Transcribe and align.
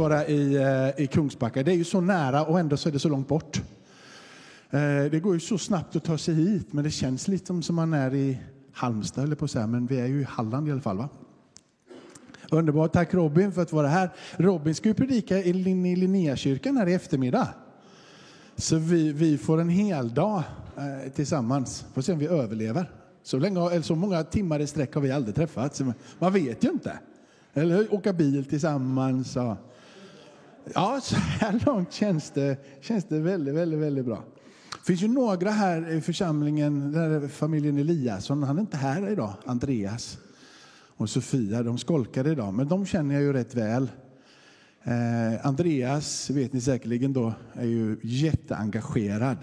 vara 0.00 0.26
i, 0.26 0.54
eh, 0.54 1.04
i 1.04 1.06
Kungsbacka. 1.06 1.62
Det 1.62 1.72
är 1.72 1.76
ju 1.76 1.84
så 1.84 2.00
nära 2.00 2.44
och 2.44 2.60
ändå 2.60 2.76
så 2.76 2.88
är 2.88 2.92
det 2.92 2.98
så 2.98 3.08
långt 3.08 3.28
bort. 3.28 3.62
Eh, 4.70 5.04
det 5.10 5.20
går 5.22 5.34
ju 5.34 5.40
så 5.40 5.58
snabbt 5.58 5.96
att 5.96 6.04
ta 6.04 6.18
sig 6.18 6.34
hit, 6.34 6.72
men 6.72 6.84
det 6.84 6.90
känns 6.90 7.28
lite 7.28 7.62
som, 7.62 7.74
man 7.76 7.92
är 7.92 8.14
i 8.14 8.38
Halmstad, 8.72 9.24
eller 9.24 9.36
på 9.36 9.48
så 9.48 9.58
här, 9.58 9.66
men 9.66 9.86
vi 9.86 10.00
är 10.00 10.06
ju 10.06 10.20
i 10.20 10.24
Halland 10.24 10.68
i 10.68 10.72
alla 10.72 10.80
fall. 10.80 10.96
va? 10.96 11.08
Underbart. 12.50 12.92
Tack 12.92 13.14
Robin 13.14 13.52
för 13.52 13.62
att 13.62 13.72
vara 13.72 13.88
här. 13.88 14.10
Robin 14.36 14.74
ska 14.74 14.88
ju 14.88 14.94
predika 14.94 15.38
i 15.38 15.52
Linnéakyrkan 15.52 16.76
här 16.76 16.86
i 16.86 16.94
eftermiddag. 16.94 17.48
Så 18.56 18.76
vi, 18.76 19.12
vi 19.12 19.38
får 19.38 19.60
en 19.60 19.68
hel 19.68 20.14
dag 20.14 20.42
eh, 20.76 21.12
tillsammans. 21.12 21.84
Får 21.94 22.02
se 22.02 22.12
om 22.12 22.18
vi 22.18 22.26
överlever. 22.26 22.90
Så, 23.22 23.38
länge, 23.38 23.70
eller 23.70 23.82
så 23.82 23.94
många 23.94 24.24
timmar 24.24 24.60
i 24.60 24.66
sträck 24.66 24.94
har 24.94 25.00
vi 25.00 25.10
aldrig 25.10 25.34
träffats. 25.34 25.82
Man 26.18 26.32
vet 26.32 26.64
ju 26.64 26.70
inte. 26.70 26.98
Eller? 27.54 27.94
Åka 27.94 28.12
bil 28.12 28.44
tillsammans. 28.44 29.36
Och... 29.36 29.56
Ja, 30.74 31.00
så 31.02 31.16
här 31.16 31.62
långt 31.66 31.92
känns 31.92 32.30
det, 32.30 32.56
känns 32.80 33.04
det 33.04 33.20
väldigt, 33.20 33.54
väldigt, 33.54 33.80
väldigt 33.80 34.04
bra. 34.04 34.24
Det 34.70 34.86
finns 34.86 35.02
ju 35.02 35.08
några 35.08 35.50
här 35.50 35.92
i 35.92 36.00
församlingen, 36.00 36.92
där 36.92 37.28
familjen 37.28 37.78
Eliasson, 37.78 38.42
han 38.42 38.56
är 38.56 38.60
inte 38.60 38.76
här 38.76 39.10
idag, 39.10 39.34
Andreas 39.44 40.18
och 40.96 41.10
Sofia, 41.10 41.62
de 41.62 41.78
skolkade 41.78 42.30
idag, 42.30 42.54
men 42.54 42.68
de 42.68 42.86
känner 42.86 43.14
jag 43.14 43.22
ju 43.24 43.32
rätt 43.32 43.54
väl. 43.54 43.90
Eh, 44.82 45.46
Andreas, 45.46 46.30
vet 46.30 46.52
ni 46.52 46.60
säkerligen 46.60 47.12
då, 47.12 47.32
är 47.52 47.66
ju 47.66 47.96
jätteengagerad 48.02 49.38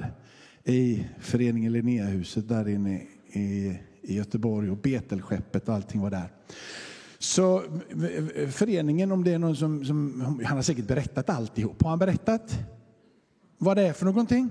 i 0.64 1.06
föreningen 1.20 1.74
Linneahuset 1.74 2.48
där 2.48 2.68
inne 2.68 3.02
i, 3.28 3.80
i 4.02 4.16
Göteborg 4.16 4.70
och 4.70 4.78
Betelskeppet 4.78 5.70
och 5.70 5.76
allting 5.76 6.02
var 6.02 6.10
där. 6.10 6.30
Så 7.20 7.64
föreningen, 8.50 9.12
om 9.12 9.24
det 9.24 9.34
är 9.34 9.40
någon 9.40 9.56
som, 9.56 9.86
som, 9.86 10.22
han 10.46 10.58
har 10.58 10.64
säkert 10.64 10.88
berättat 10.88 11.30
alltihop. 11.30 11.84
Har 11.84 11.90
han 11.90 12.00
berättat 12.00 12.60
vad 13.58 13.78
det 13.78 13.88
är 13.88 13.94
för 13.94 14.06
någonting? 14.06 14.50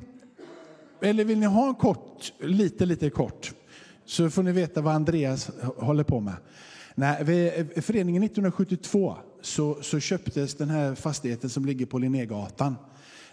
Eller 1.02 1.24
vill 1.24 1.38
ni 1.38 1.46
ha 1.46 1.68
en 1.68 1.74
kort, 1.74 2.32
lite, 2.40 2.86
lite 2.86 3.10
kort? 3.10 3.54
Så 4.04 4.30
får 4.30 4.42
ni 4.42 4.52
veta 4.52 4.80
vad 4.80 4.94
Andreas 4.94 5.50
håller 5.76 6.04
på 6.04 6.20
med. 6.20 6.34
Nej, 6.94 7.24
vid 7.24 7.84
föreningen 7.84 8.22
1972 8.22 9.16
så, 9.40 9.78
så 9.82 10.00
köptes 10.00 10.54
den 10.54 10.70
här 10.70 10.94
fastigheten 10.94 11.50
som 11.50 11.64
ligger 11.64 11.86
på 11.86 11.98
Linnégatan 11.98 12.76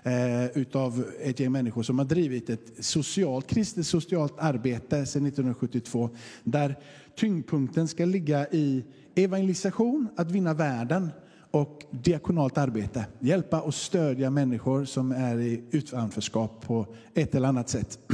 eh, 0.03 0.45
utav 0.58 1.06
ett 1.22 1.40
gäng 1.40 1.52
människor 1.52 1.84
som 1.84 1.97
har 2.00 2.06
drivit 2.06 2.50
ett 2.50 2.72
socialt, 2.80 3.47
kristet 3.47 3.88
socialt 3.88 4.34
arbete 4.38 5.06
sedan 5.06 5.25
1972 5.25 6.09
där 6.44 6.80
tyngdpunkten 7.16 7.88
ska 7.88 8.06
ligga 8.06 8.47
i 8.47 8.83
evangelisation, 9.16 10.07
att 10.16 10.31
vinna 10.31 10.53
världen 10.53 11.09
och 11.51 11.84
diakonalt 11.91 12.57
arbete. 12.57 13.06
Hjälpa 13.19 13.62
och 13.62 13.74
stödja 13.74 14.29
människor 14.29 14.85
som 14.85 15.12
är 15.12 15.40
i 15.40 15.63
utanförskap 15.72 16.66
på 16.68 16.88
ett 17.13 17.35
eller 17.35 17.47
annat 17.47 17.69
sätt. 17.69 18.00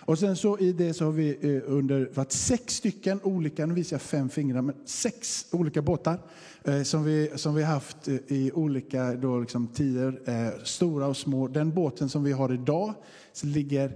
Och 0.00 0.18
sen 0.18 0.36
så 0.36 0.58
i 0.58 0.72
det 0.72 0.94
så 0.94 1.04
har 1.04 1.12
vi 1.12 1.38
eh, 1.40 1.72
under 1.72 2.10
varit 2.14 2.32
sex 2.32 2.74
stycken 2.74 3.20
olika, 3.22 3.66
nu 3.66 3.74
visar 3.74 3.94
jag 3.94 4.02
fem 4.02 4.28
fingrar, 4.28 4.62
men 4.62 4.74
sex 4.84 5.46
olika 5.50 5.82
båtar 5.82 6.18
eh, 6.64 6.82
som 6.82 7.04
vi, 7.04 7.30
som 7.34 7.54
vi 7.54 7.62
haft 7.62 8.08
eh, 8.08 8.14
i 8.14 8.50
olika 8.54 9.14
då 9.14 9.40
liksom 9.40 9.66
tider, 9.68 10.20
eh, 10.26 10.64
stora 10.64 11.06
och 11.06 11.16
små. 11.16 11.48
Den 11.48 11.70
båten 11.70 12.08
som 12.08 12.24
vi 12.24 12.32
har 12.32 12.52
idag 12.52 12.94
ligger 13.42 13.92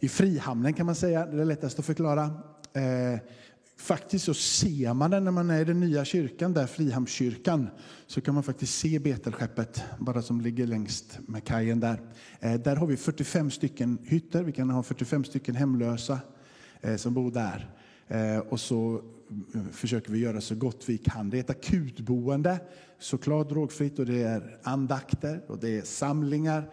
i 0.00 0.08
Frihamnen 0.08 0.74
kan 0.74 0.86
man 0.86 0.94
säga, 0.94 1.26
det 1.26 1.40
är 1.40 1.44
lättast 1.44 1.78
att 1.78 1.86
förklara. 1.86 2.30
Faktiskt 3.78 4.24
så 4.24 4.34
ser 4.34 4.94
man 4.94 5.10
den 5.10 5.24
när 5.24 5.30
man 5.30 5.50
är 5.50 5.60
i 5.60 5.64
den 5.64 5.80
nya 5.80 6.04
kyrkan, 6.04 6.52
där 6.52 6.66
Frihamnskyrkan, 6.66 7.68
så 8.06 8.20
kan 8.20 8.34
man 8.34 8.42
faktiskt 8.42 8.78
se 8.78 8.98
Betelskeppet, 8.98 9.82
bara 9.98 10.22
som 10.22 10.40
ligger 10.40 10.66
längst 10.66 11.18
med 11.26 11.44
kajen 11.44 11.80
där. 11.80 12.00
Eh, 12.40 12.54
där 12.54 12.76
har 12.76 12.86
vi 12.86 12.96
45 12.96 13.50
stycken 13.50 13.98
hytter, 14.04 14.42
vi 14.42 14.52
kan 14.52 14.70
ha 14.70 14.82
45 14.82 15.24
stycken 15.24 15.54
hemlösa 15.54 16.20
eh, 16.80 16.96
som 16.96 17.14
bor 17.14 17.30
där. 17.30 17.70
Eh, 18.08 18.38
och 18.38 18.60
så 18.60 19.02
mm, 19.54 19.72
försöker 19.72 20.12
vi 20.12 20.18
göra 20.18 20.40
så 20.40 20.54
gott 20.54 20.84
vi 20.86 20.98
kan. 20.98 21.30
Det 21.30 21.36
är 21.36 21.40
ett 21.40 21.50
akutboende, 21.50 22.60
såklart 22.98 23.48
drogfritt, 23.48 23.98
och 23.98 24.06
det 24.06 24.22
är 24.22 24.58
andakter 24.62 25.40
och 25.46 25.58
det 25.58 25.78
är 25.78 25.82
samlingar, 25.82 26.70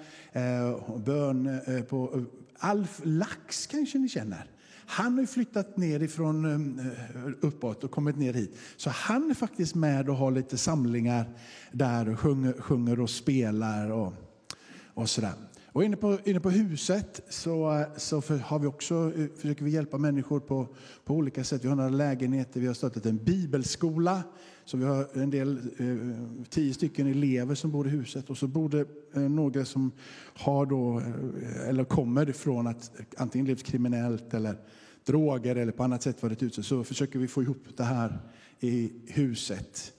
och 0.88 1.00
bön 1.00 1.60
på 1.90 2.26
Alf 2.58 3.02
Lax 3.04 3.68
kanske 3.68 3.98
ni 3.98 4.10
känner. 4.10 4.55
Han 4.88 5.18
har 5.18 5.26
flyttat 5.26 5.78
ner 5.78 6.04
ifrån 6.04 6.46
eh, 6.80 7.32
uppåt 7.42 7.84
och 7.84 7.92
kommit 7.92 8.18
ner 8.18 8.34
hit. 8.34 8.58
Så 8.78 8.90
han 8.90 9.30
är 9.30 9.34
faktiskt 9.34 9.76
med 9.76 10.10
och 10.10 10.16
har 10.16 10.32
lite 10.32 10.58
samlingar 10.58 11.26
där 11.72 12.10
och 12.10 12.20
sjunger, 12.20 12.54
sjunger 12.54 13.00
och 13.00 13.10
spelar 13.10 13.92
och, 13.92 14.14
och 14.94 15.10
sådär. 15.10 15.34
Och 15.76 15.84
inne 15.84 15.96
på, 15.96 16.18
inne 16.26 16.40
på 16.40 16.50
huset 16.50 17.22
så, 17.30 17.86
så 17.98 18.22
för, 18.22 18.38
har 18.38 18.60
vi 18.60 18.68
också, 18.68 19.14
eh, 19.18 19.28
försöker 19.38 19.66
vi 19.66 19.72
hjälpa 19.72 19.98
människor 19.98 20.40
på, 20.40 20.68
på 21.06 21.14
olika 21.14 21.44
sätt. 21.44 21.64
Vi 21.64 21.68
har 21.68 21.76
några 21.76 21.90
lägenheter, 21.90 22.60
vi 22.60 22.68
har 22.68 22.74
startat 22.74 23.06
en 23.06 23.18
bibelskola. 23.18 24.24
Så 24.66 24.78
vi 24.78 24.86
har 24.86 25.08
en 25.14 25.30
del, 25.30 25.58
eh, 25.58 26.46
tio 26.50 26.74
stycken 26.74 27.08
elever 27.08 27.56
som 27.56 27.72
bor 27.72 27.88
i 27.88 27.90
huset 27.90 28.30
och 28.30 28.38
så 28.38 28.48
bor 28.48 28.70
det 28.70 28.86
eh, 29.14 29.22
några 29.22 29.66
som 29.66 29.92
har 30.34 30.66
då, 30.66 31.00
eh, 31.00 31.70
eller 31.70 31.84
kommer 31.84 32.30
ifrån 32.30 32.68
att 32.68 32.92
antingen 33.18 33.48
levt 33.48 33.64
kriminellt 33.64 34.34
eller 34.34 34.58
droger 35.06 35.56
eller 35.56 35.72
på 35.72 35.84
annat 35.84 36.04
sätt 36.04 36.24
varit 36.24 36.44
ute. 36.44 36.64
Så 36.64 36.84
försöker 36.84 37.20
vi 37.20 37.28
få 37.28 37.42
ihop 37.42 37.64
det 37.78 37.84
här 37.84 38.20
i 38.60 38.92
huset. 39.08 39.92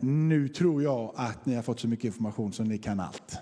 Nu 0.00 0.48
tror 0.48 0.82
jag 0.82 1.12
att 1.16 1.46
ni 1.46 1.54
har 1.54 1.62
fått 1.62 1.80
så 1.80 1.88
mycket 1.88 2.04
information 2.04 2.52
så 2.52 2.62
ni 2.62 2.78
kan 2.78 3.00
allt. 3.00 3.38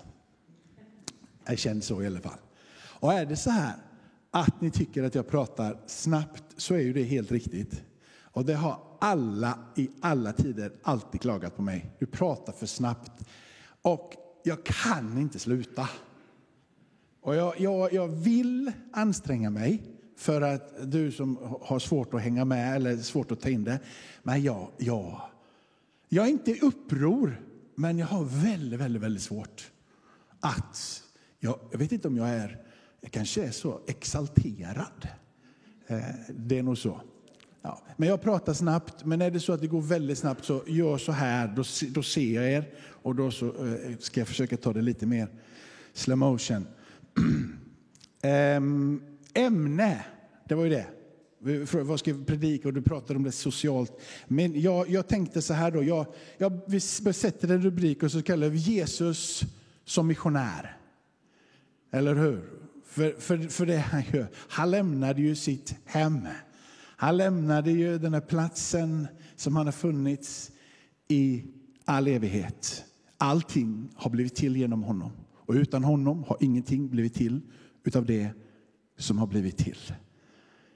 Jag 1.45 1.59
känner 1.59 1.81
så 1.81 2.01
i 2.01 2.07
alla 2.07 2.21
fall. 2.21 2.39
Och 2.75 3.13
är 3.13 3.25
det 3.25 3.35
så 3.35 3.49
här 3.49 3.73
att 4.31 4.61
ni 4.61 4.71
tycker 4.71 5.03
att 5.03 5.15
jag 5.15 5.27
pratar 5.27 5.77
snabbt 5.87 6.43
så 6.57 6.73
är 6.73 6.79
ju 6.79 6.93
det 6.93 7.03
helt 7.03 7.31
riktigt. 7.31 7.83
Och 8.21 8.45
det 8.45 8.53
har 8.53 8.79
alla 9.03 9.59
i 9.75 9.89
alla 10.01 10.33
tider 10.33 10.71
alltid 10.83 11.21
klagat 11.21 11.55
på 11.55 11.61
mig. 11.61 11.91
Du 11.99 12.05
pratar 12.05 12.53
för 12.53 12.65
snabbt. 12.65 13.11
Och 13.81 14.13
jag 14.43 14.65
kan 14.65 15.17
inte 15.17 15.39
sluta. 15.39 15.89
Och 17.21 17.35
jag, 17.35 17.59
jag, 17.59 17.93
jag 17.93 18.07
vill 18.07 18.71
anstränga 18.91 19.49
mig 19.49 19.83
för 20.17 20.41
att 20.41 20.91
du 20.91 21.11
som 21.11 21.37
har 21.61 21.79
svårt 21.79 22.13
att 22.13 22.21
hänga 22.21 22.45
med 22.45 22.75
eller 22.75 22.97
svårt 22.97 23.31
att 23.31 23.41
ta 23.41 23.49
in 23.49 23.63
det. 23.63 23.79
Men 24.23 24.43
jag, 24.43 24.67
jag, 24.77 25.21
jag 26.09 26.25
är 26.25 26.29
inte 26.29 26.51
i 26.51 26.59
uppror, 26.59 27.41
men 27.75 27.97
jag 27.97 28.07
har 28.07 28.23
väldigt, 28.23 28.79
väldigt, 28.79 29.01
väldigt 29.01 29.23
svårt 29.23 29.71
att... 30.39 31.03
Jag, 31.39 31.59
jag 31.71 31.79
vet 31.79 31.91
inte 31.91 32.07
om 32.07 32.17
jag 32.17 32.29
är, 32.29 32.61
jag 33.01 33.11
kanske 33.11 33.43
är 33.43 33.51
så 33.51 33.79
exalterad. 33.87 35.07
Eh, 35.87 36.03
det 36.29 36.59
är 36.59 36.63
nog 36.63 36.77
så. 36.77 37.01
Ja. 37.65 37.81
Men 37.97 38.09
jag 38.09 38.21
pratar 38.21 38.53
snabbt, 38.53 39.05
men 39.05 39.21
är 39.21 39.31
det 39.31 39.39
så 39.39 39.53
att 39.53 39.61
det 39.61 39.67
går 39.67 39.81
väldigt 39.81 40.17
snabbt 40.17 40.45
så 40.45 40.63
gör 40.67 40.97
så 40.97 41.11
här, 41.11 41.47
då, 41.47 41.63
då 41.89 42.03
ser 42.03 42.35
jag 42.35 42.51
er 42.51 42.69
och 42.87 43.15
då 43.15 43.31
så, 43.31 43.47
eh, 43.47 43.97
ska 43.99 44.19
jag 44.19 44.27
försöka 44.27 44.57
ta 44.57 44.73
det 44.73 44.81
lite 44.81 45.05
mer 45.05 45.27
slow 45.93 46.17
motion. 46.17 46.67
Ehm, 48.21 49.01
ämne, 49.33 50.05
det 50.47 50.55
var 50.55 50.63
ju 50.63 50.69
det. 50.69 50.85
Vad 51.71 51.99
ska 51.99 52.13
vi 52.13 52.25
predika? 52.25 52.67
Och 52.67 52.73
du 52.73 52.81
pratade 52.81 53.17
om 53.17 53.23
det 53.23 53.31
socialt. 53.31 54.01
Men 54.27 54.61
jag, 54.61 54.89
jag 54.89 55.07
tänkte 55.07 55.41
så 55.41 55.53
här 55.53 55.71
då, 55.71 55.83
jag, 55.83 56.05
jag 56.37 56.61
vi 56.67 56.79
sätter 56.79 57.51
en 57.51 57.61
rubrik 57.61 58.03
och 58.03 58.11
så 58.11 58.21
kallar 58.21 58.49
vi 58.49 58.57
Jesus 58.57 59.43
som 59.85 60.07
missionär. 60.07 60.77
Eller 61.91 62.15
hur? 62.15 62.49
För, 62.85 63.11
för, 63.19 63.37
för 63.37 63.65
det 63.65 63.77
han 63.77 64.03
gör. 64.13 64.27
Han 64.35 64.71
lämnade 64.71 65.21
ju 65.21 65.35
sitt 65.35 65.75
hem. 65.85 66.27
Han 67.03 67.17
lämnade 67.17 67.71
ju 67.71 67.97
den 67.97 68.13
här 68.13 68.21
platsen 68.21 69.07
som 69.35 69.55
han 69.55 69.65
har 69.65 69.71
funnits 69.71 70.51
i 71.07 71.43
all 71.85 72.07
evighet. 72.07 72.85
Allting 73.17 73.89
har 73.95 74.11
blivit 74.11 74.35
till 74.35 74.57
genom 74.57 74.83
honom. 74.83 75.11
Och 75.33 75.53
utan 75.53 75.83
honom 75.83 76.23
har 76.23 76.37
ingenting 76.39 76.89
blivit 76.89 77.13
till 77.13 77.41
utav 77.83 78.05
det 78.05 78.29
som 78.97 79.17
har 79.17 79.27
blivit 79.27 79.57
till. 79.57 79.93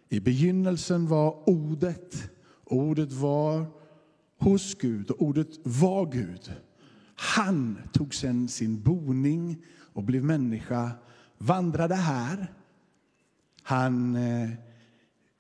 I 0.10 0.20
begynnelsen 0.20 1.08
var 1.08 1.50
ordet, 1.50 2.30
ordet 2.64 3.12
var 3.12 3.66
hos 4.40 4.76
Gud 4.76 5.12
och 5.12 5.22
ordet 5.22 5.50
var 5.64 6.12
Gud. 6.12 6.54
Han 7.16 7.78
tog 7.94 8.16
sen 8.16 8.48
sin 8.48 8.82
boning 8.82 9.64
och 9.94 10.04
blev 10.04 10.24
människa, 10.24 10.92
vandrade 11.38 11.96
här. 11.96 12.54
Han 13.64 14.16
eh, 14.16 14.50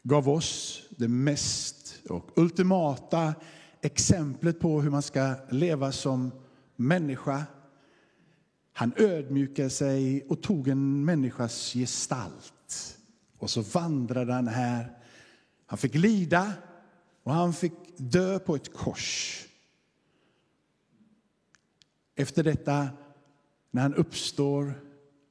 gav 0.07 0.30
oss 0.30 0.83
det 0.89 1.07
mest 1.07 2.00
och 2.09 2.31
ultimata 2.36 3.33
exemplet 3.81 4.59
på 4.59 4.81
hur 4.81 4.89
man 4.89 5.01
ska 5.01 5.36
leva 5.50 5.92
som 5.92 6.31
människa. 6.75 7.44
Han 8.74 8.94
ödmjukade 8.95 9.69
sig 9.69 10.25
och 10.30 10.42
tog 10.42 10.68
en 10.68 11.06
människas 11.06 11.74
gestalt. 11.74 12.98
Och 13.38 13.50
så 13.50 13.62
vandrade 13.62 14.33
han 14.33 14.48
här. 14.48 14.98
Han 15.65 15.77
fick 15.77 15.95
lida 15.95 16.54
och 17.24 17.33
han 17.33 17.54
fick 17.54 17.74
dö 17.98 18.39
på 18.39 18.56
ett 18.56 18.74
kors. 18.74 19.44
efter 22.15 22.44
detta, 22.44 22.88
när 23.71 23.81
han 23.81 23.94
uppstår, 23.94 24.74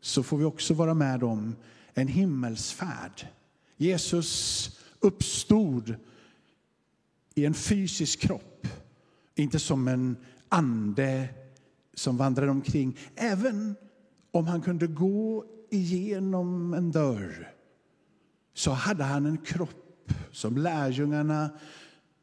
så 0.00 0.22
får 0.22 0.38
vi 0.38 0.44
också 0.44 0.74
vara 0.74 0.94
med 0.94 1.24
om 1.24 1.56
en 1.94 2.08
himmelsfärd. 2.08 3.26
Jesus 3.76 4.70
uppstod 5.00 5.94
i 7.34 7.44
en 7.44 7.54
fysisk 7.54 8.20
kropp, 8.20 8.66
inte 9.34 9.58
som 9.58 9.88
en 9.88 10.16
ande 10.48 11.28
som 11.94 12.16
vandrade 12.16 12.50
omkring. 12.50 12.98
Även 13.14 13.74
om 14.30 14.46
han 14.46 14.62
kunde 14.62 14.86
gå 14.86 15.44
igenom 15.70 16.74
en 16.74 16.92
dörr 16.92 17.52
så 18.54 18.70
hade 18.70 19.04
han 19.04 19.26
en 19.26 19.38
kropp 19.38 20.12
som 20.32 20.56
lärjungarna 20.56 21.50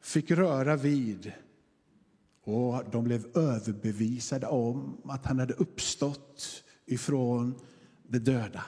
fick 0.02 0.32
röra 0.32 0.76
vid. 0.76 1.32
Och 2.44 2.84
de 2.92 3.04
blev 3.04 3.38
överbevisade 3.38 4.48
om 4.48 4.98
att 5.06 5.26
han 5.26 5.40
hade 5.40 5.54
uppstått 5.54 6.64
ifrån 6.86 7.56
de 8.08 8.20
döda. 8.20 8.64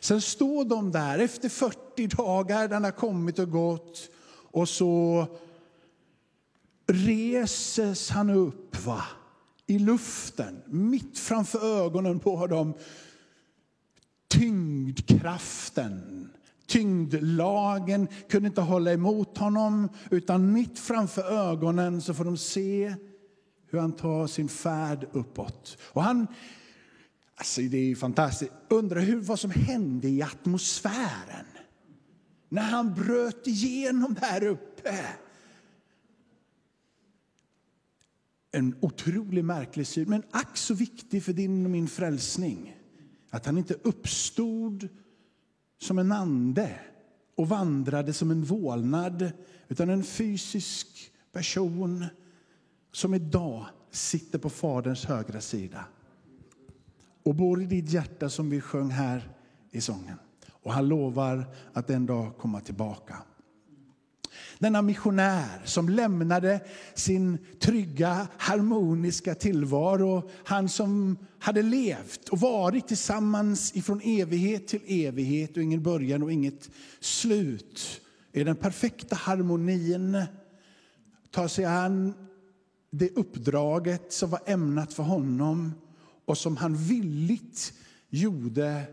Sen 0.00 0.20
står 0.20 0.64
de 0.64 0.92
där 0.92 1.18
efter 1.18 1.48
40 1.48 2.06
dagar, 2.06 2.68
den 2.68 2.84
har 2.84 2.90
kommit 2.90 3.38
och 3.38 3.50
gått 3.50 4.10
och 4.50 4.68
så 4.68 5.26
reses 6.86 8.10
han 8.10 8.30
upp 8.30 8.84
va? 8.84 9.04
i 9.66 9.78
luften, 9.78 10.62
mitt 10.66 11.18
framför 11.18 11.84
ögonen 11.84 12.20
på 12.20 12.46
dem. 12.46 12.74
Tyngdkraften, 14.28 16.28
tyngdlagen 16.66 18.08
kunde 18.28 18.48
inte 18.48 18.60
hålla 18.60 18.92
emot 18.92 19.38
honom 19.38 19.88
utan 20.10 20.52
mitt 20.52 20.78
framför 20.78 21.22
ögonen 21.22 22.02
så 22.02 22.14
får 22.14 22.24
de 22.24 22.36
se 22.36 22.94
hur 23.70 23.78
han 23.78 23.92
tar 23.92 24.26
sin 24.26 24.48
färd 24.48 25.08
uppåt. 25.12 25.78
Och 25.82 26.02
han, 26.02 26.26
alltså 27.34 27.60
det 27.60 27.90
är 27.90 27.94
fantastiskt, 27.94 28.52
undrar 28.68 29.00
hur, 29.00 29.20
vad 29.20 29.40
som 29.40 29.50
hände 29.50 30.08
i 30.08 30.22
atmosfären 30.22 31.46
när 32.48 32.62
han 32.62 32.94
bröt 32.94 33.46
igenom 33.46 34.14
där 34.14 34.44
uppe. 34.44 35.06
En 38.50 38.76
otroligt 38.80 39.44
märklig 39.44 39.86
syn, 39.86 40.08
men 40.08 40.22
ack 40.30 40.56
så 40.56 40.74
viktig 40.74 41.24
för 41.24 41.32
din 41.32 41.64
och 41.64 41.70
min 41.70 41.88
frälsning. 41.88 42.76
Att 43.30 43.46
han 43.46 43.58
inte 43.58 43.74
uppstod 43.74 44.88
som 45.78 45.98
en 45.98 46.12
ande 46.12 46.80
och 47.34 47.48
vandrade 47.48 48.12
som 48.12 48.30
en 48.30 48.44
vålnad, 48.44 49.32
utan 49.68 49.90
en 49.90 50.04
fysisk 50.04 51.12
person 51.32 52.06
som 52.92 53.14
idag 53.14 53.66
sitter 53.90 54.38
på 54.38 54.50
Faderns 54.50 55.04
högra 55.04 55.40
sida 55.40 55.84
och 57.24 57.34
bor 57.34 57.62
i 57.62 57.66
ditt 57.66 57.90
hjärta 57.90 58.30
som 58.30 58.50
vi 58.50 58.60
sjöng 58.60 58.90
här 58.90 59.28
i 59.70 59.80
sången. 59.80 60.18
Och 60.50 60.72
han 60.72 60.88
lovar 60.88 61.44
att 61.72 61.90
en 61.90 62.06
dag 62.06 62.38
komma 62.38 62.60
tillbaka. 62.60 63.16
Denna 64.58 64.82
missionär 64.82 65.62
som 65.64 65.88
lämnade 65.88 66.60
sin 66.94 67.38
trygga, 67.60 68.28
harmoniska 68.38 69.34
tillvaro. 69.34 70.30
Han 70.44 70.68
som 70.68 71.18
hade 71.38 71.62
levt 71.62 72.28
och 72.28 72.40
varit 72.40 72.88
tillsammans 72.88 73.76
ifrån 73.76 74.00
evighet 74.04 74.68
till 74.68 74.82
evighet 74.86 75.56
och 75.56 75.62
ingen 75.62 75.82
början 75.82 76.22
och 76.22 76.32
inget 76.32 76.70
slut. 77.00 78.00
I 78.32 78.44
den 78.44 78.56
perfekta 78.56 79.16
harmonin 79.16 80.22
tar 81.30 81.48
sig 81.48 81.64
an 81.64 82.14
det 82.90 83.16
uppdraget 83.16 84.12
som 84.12 84.30
var 84.30 84.40
ämnat 84.46 84.92
för 84.92 85.02
honom 85.02 85.72
och 86.24 86.38
som 86.38 86.56
han 86.56 86.76
villigt 86.76 87.72
gjorde 88.10 88.84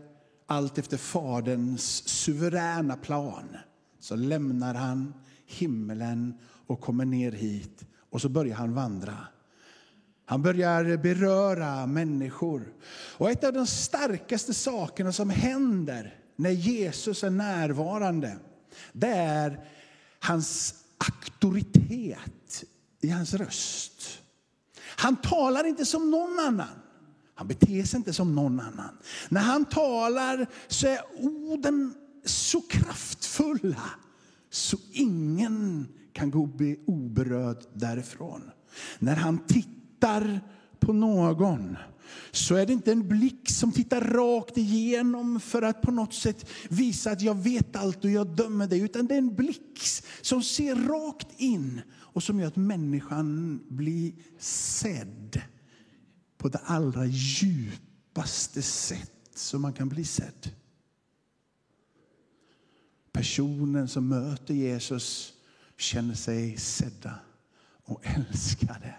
allt 0.46 0.78
efter 0.78 0.96
Faderns 0.96 2.08
suveräna 2.08 2.96
plan. 2.96 3.56
Så 4.00 4.16
lämnar 4.16 4.74
han 4.74 5.14
himmelen 5.46 6.38
och 6.66 6.80
kommer 6.80 7.04
ner 7.04 7.32
hit 7.32 7.84
och 8.10 8.20
så 8.20 8.28
börjar 8.28 8.56
han 8.56 8.74
vandra. 8.74 9.16
Han 10.24 10.42
börjar 10.42 10.96
beröra 10.96 11.86
människor. 11.86 12.72
Och 13.18 13.30
ett 13.30 13.44
av 13.44 13.52
de 13.52 13.66
starkaste 13.66 14.54
sakerna 14.54 15.12
som 15.12 15.30
händer 15.30 16.18
när 16.36 16.50
Jesus 16.50 17.24
är 17.24 17.30
närvarande, 17.30 18.38
det 18.92 19.08
är 19.08 19.68
hans 20.18 20.74
auktoritet 20.98 22.64
i 23.00 23.08
hans 23.08 23.34
röst. 23.34 24.22
Han 24.96 25.16
talar 25.16 25.66
inte 25.66 25.84
som 25.84 26.10
någon 26.10 26.38
annan. 26.38 26.81
Han 27.34 27.46
beter 27.46 27.84
sig 27.84 27.96
inte 27.96 28.12
som 28.12 28.34
någon 28.34 28.60
annan. 28.60 28.98
När 29.28 29.40
han 29.40 29.64
talar 29.64 30.46
så 30.68 30.86
är 30.86 31.00
orden 31.18 31.94
så 32.24 32.60
kraftfulla 32.60 33.90
så 34.50 34.76
ingen 34.92 35.88
kan 36.12 36.30
gå 36.30 36.48
oberörd 36.86 37.64
därifrån. 37.74 38.42
När 38.98 39.16
han 39.16 39.38
tittar 39.46 40.40
på 40.80 40.92
någon 40.92 41.76
så 42.30 42.54
är 42.54 42.66
det 42.66 42.72
inte 42.72 42.92
en 42.92 43.08
blick 43.08 43.50
som 43.50 43.72
tittar 43.72 44.00
rakt 44.00 44.58
igenom 44.58 45.40
för 45.40 45.62
att 45.62 45.82
på 45.82 45.90
något 45.90 46.14
sätt 46.14 46.46
visa 46.68 47.10
att 47.10 47.22
jag 47.22 47.34
vet 47.34 47.76
allt 47.76 48.04
och 48.04 48.10
jag 48.10 48.36
dömer 48.36 48.66
dig. 48.66 48.80
Utan 48.80 49.06
det 49.06 49.14
är 49.14 49.18
en 49.18 49.34
blick 49.34 49.80
som 50.22 50.42
ser 50.42 50.76
rakt 50.76 51.28
in 51.40 51.80
och 51.92 52.22
som 52.22 52.40
gör 52.40 52.46
att 52.46 52.56
människan 52.56 53.60
blir 53.68 54.12
sedd 54.38 55.40
på 56.42 56.48
det 56.48 56.60
allra 56.64 57.06
djupaste 57.06 58.62
sätt 58.62 59.12
som 59.34 59.62
man 59.62 59.72
kan 59.72 59.88
bli 59.88 60.04
sedd. 60.04 60.50
Personen 63.12 63.88
som 63.88 64.08
möter 64.08 64.54
Jesus 64.54 65.32
känner 65.76 66.14
sig 66.14 66.56
sedda 66.56 67.14
och 67.84 68.06
älskade. 68.06 68.94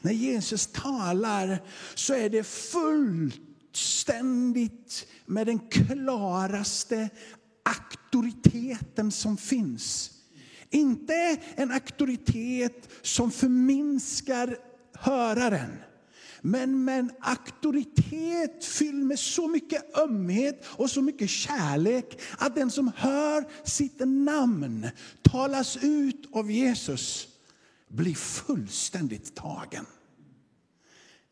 När 0.00 0.12
Jesus 0.12 0.66
talar 0.66 1.62
så 1.94 2.14
är 2.14 2.30
det 2.30 2.44
fullständigt 2.44 5.06
med 5.26 5.46
den 5.46 5.68
klaraste 5.68 7.08
auktoriteten 7.62 9.12
som 9.12 9.36
finns. 9.36 10.10
Inte 10.70 11.40
en 11.54 11.70
auktoritet 11.70 12.88
som 13.02 13.30
förminskar 13.30 14.56
höraren 14.92 15.78
men 16.44 16.84
med 16.84 16.98
en 16.98 17.10
auktoritet 17.20 18.64
fylld 18.64 19.04
med 19.04 19.18
så 19.18 19.48
mycket 19.48 19.98
ömhet 19.98 20.64
och 20.66 20.90
så 20.90 21.02
mycket 21.02 21.30
kärlek 21.30 22.20
att 22.38 22.54
den 22.54 22.70
som 22.70 22.92
hör 22.96 23.44
sitt 23.64 24.00
namn 24.04 24.88
talas 25.22 25.78
ut 25.82 26.28
av 26.32 26.50
Jesus 26.50 27.28
blir 27.88 28.14
fullständigt 28.14 29.34
tagen. 29.34 29.86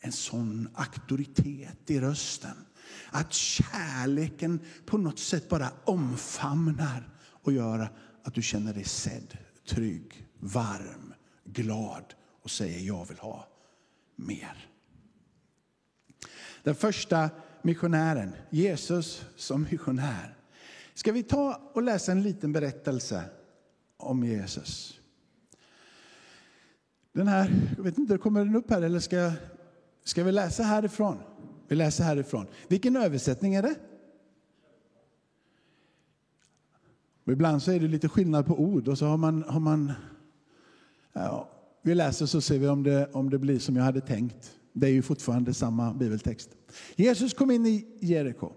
En 0.01 0.13
sån 0.13 0.69
auktoritet 0.75 1.91
i 1.91 2.01
rösten. 2.01 2.57
Att 3.11 3.33
kärleken 3.33 4.61
på 4.87 4.99
något 4.99 5.19
sätt 5.19 5.49
bara 5.49 5.71
omfamnar 5.85 7.09
och 7.43 7.53
gör 7.53 7.89
att 8.25 8.35
du 8.35 8.43
känner 8.43 8.75
dig 8.75 8.85
sedd, 8.85 9.39
trygg, 9.69 10.27
varm, 10.39 11.15
glad 11.45 12.15
och 12.43 12.51
säger 12.51 12.81
jag 12.81 13.09
vill 13.09 13.19
ha 13.19 13.49
mer. 14.17 14.70
Den 16.63 16.75
första 16.75 17.31
missionären, 17.63 18.33
Jesus 18.51 19.25
som 19.37 19.67
missionär. 19.71 20.37
Ska 20.95 21.13
vi 21.13 21.23
ta 21.23 21.61
och 21.73 21.83
läsa 21.83 22.13
en 22.13 22.23
liten 22.23 22.53
berättelse 22.53 23.23
om 23.97 24.25
Jesus? 24.25 25.01
Den 27.13 27.29
här, 27.29 27.53
jag 27.77 27.85
vet 27.85 27.99
inte, 27.99 28.19
kommer 28.19 28.45
den 28.45 28.57
upp 28.57 28.71
här 28.71 28.83
eller 28.83 29.01
ska, 29.01 29.33
ska 30.05 30.25
vi 30.25 30.33
läsa 30.33 30.63
härifrån? 30.63 31.19
Vi 31.69 31.77
läser 31.77 32.05
härifrån. 32.05 32.47
Vilken 32.69 32.97
översättning 32.97 33.55
är 33.55 33.63
det? 33.63 33.75
ibland 37.33 37.63
så 37.63 37.73
är 37.73 37.81
det 37.81 37.89
lite 37.89 38.09
skillnad 38.09 38.47
på 38.47 38.61
ord 38.61 38.89
och 38.89 38.99
så 38.99 39.07
har 39.07 39.17
man, 39.17 39.43
har 39.43 39.61
man 39.61 39.93
ja, 41.13 41.49
vi 41.83 41.95
läser 41.95 42.27
så 42.27 42.41
ser 42.41 42.59
vi 42.59 42.69
om 42.69 42.83
det, 42.83 43.11
om 43.13 43.31
det 43.31 43.39
blir 43.39 43.59
som 43.59 43.77
jag 43.77 43.85
hade 43.85 44.01
tänkt. 44.01 44.60
Det 44.73 44.87
är 44.87 44.91
ju 44.91 45.03
fortfarande 45.03 45.55
samma 45.55 45.95
bibeltext. 45.95 46.51
Jesus 46.97 47.35
kom 47.35 47.51
in 47.51 47.67
i 47.67 47.87
Jeriko. 48.01 48.53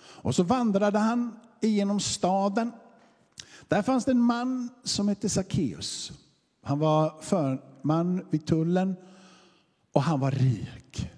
Och 0.00 0.34
så 0.34 0.42
vandrade 0.42 0.98
han 0.98 1.38
igenom 1.60 2.00
staden. 2.00 2.72
Där 3.68 3.82
fanns 3.82 4.04
det 4.04 4.10
en 4.10 4.20
man 4.20 4.68
som 4.84 5.08
hette 5.08 5.28
Sackeus. 5.28 6.12
Han 6.62 6.78
var 6.78 7.22
förman 7.22 8.26
vid 8.30 8.46
tullen 8.46 8.96
och 9.92 10.02
han 10.02 10.20
var 10.20 10.30
rik. 10.30 11.10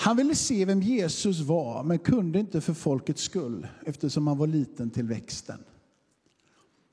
Han 0.00 0.16
ville 0.16 0.34
se 0.34 0.64
vem 0.64 0.82
Jesus 0.82 1.40
var, 1.40 1.82
men 1.82 1.98
kunde 1.98 2.38
inte 2.38 2.60
för 2.60 2.74
folkets 2.74 3.22
skull 3.22 3.66
eftersom 3.86 4.26
han 4.26 4.38
var 4.38 4.46
liten 4.46 4.90
till 4.90 5.04
växten. 5.04 5.64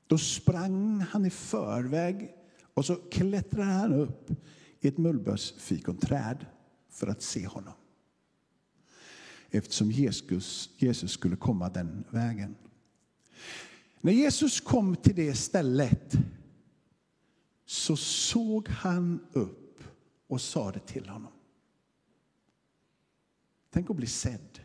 Då 0.06 0.18
sprang 0.18 1.00
han 1.10 1.26
i 1.26 1.30
förväg 1.30 2.30
och 2.74 2.84
så 2.84 2.96
klättrade 2.96 3.70
han 3.70 3.92
upp 3.92 4.30
i 4.80 4.88
ett 4.88 4.98
mullbärsfikonträd 4.98 6.46
för 6.88 7.06
att 7.06 7.22
se 7.22 7.46
honom. 7.46 7.74
Eftersom 9.50 9.90
Jesus, 9.90 10.70
Jesus 10.76 11.12
skulle 11.12 11.36
komma 11.36 11.68
den 11.68 12.04
vägen. 12.10 12.56
När 14.00 14.12
Jesus 14.12 14.60
kom 14.60 14.96
till 14.96 15.14
det 15.14 15.34
stället 15.34 16.14
så 17.64 17.96
såg 17.96 18.68
han 18.68 19.26
upp 19.32 19.84
och 20.26 20.40
sa 20.40 20.72
det 20.72 20.86
till 20.86 21.08
honom. 21.08 21.32
Tänk 23.70 23.90
att 23.90 23.96
bli 23.96 24.06
sedd. 24.06 24.60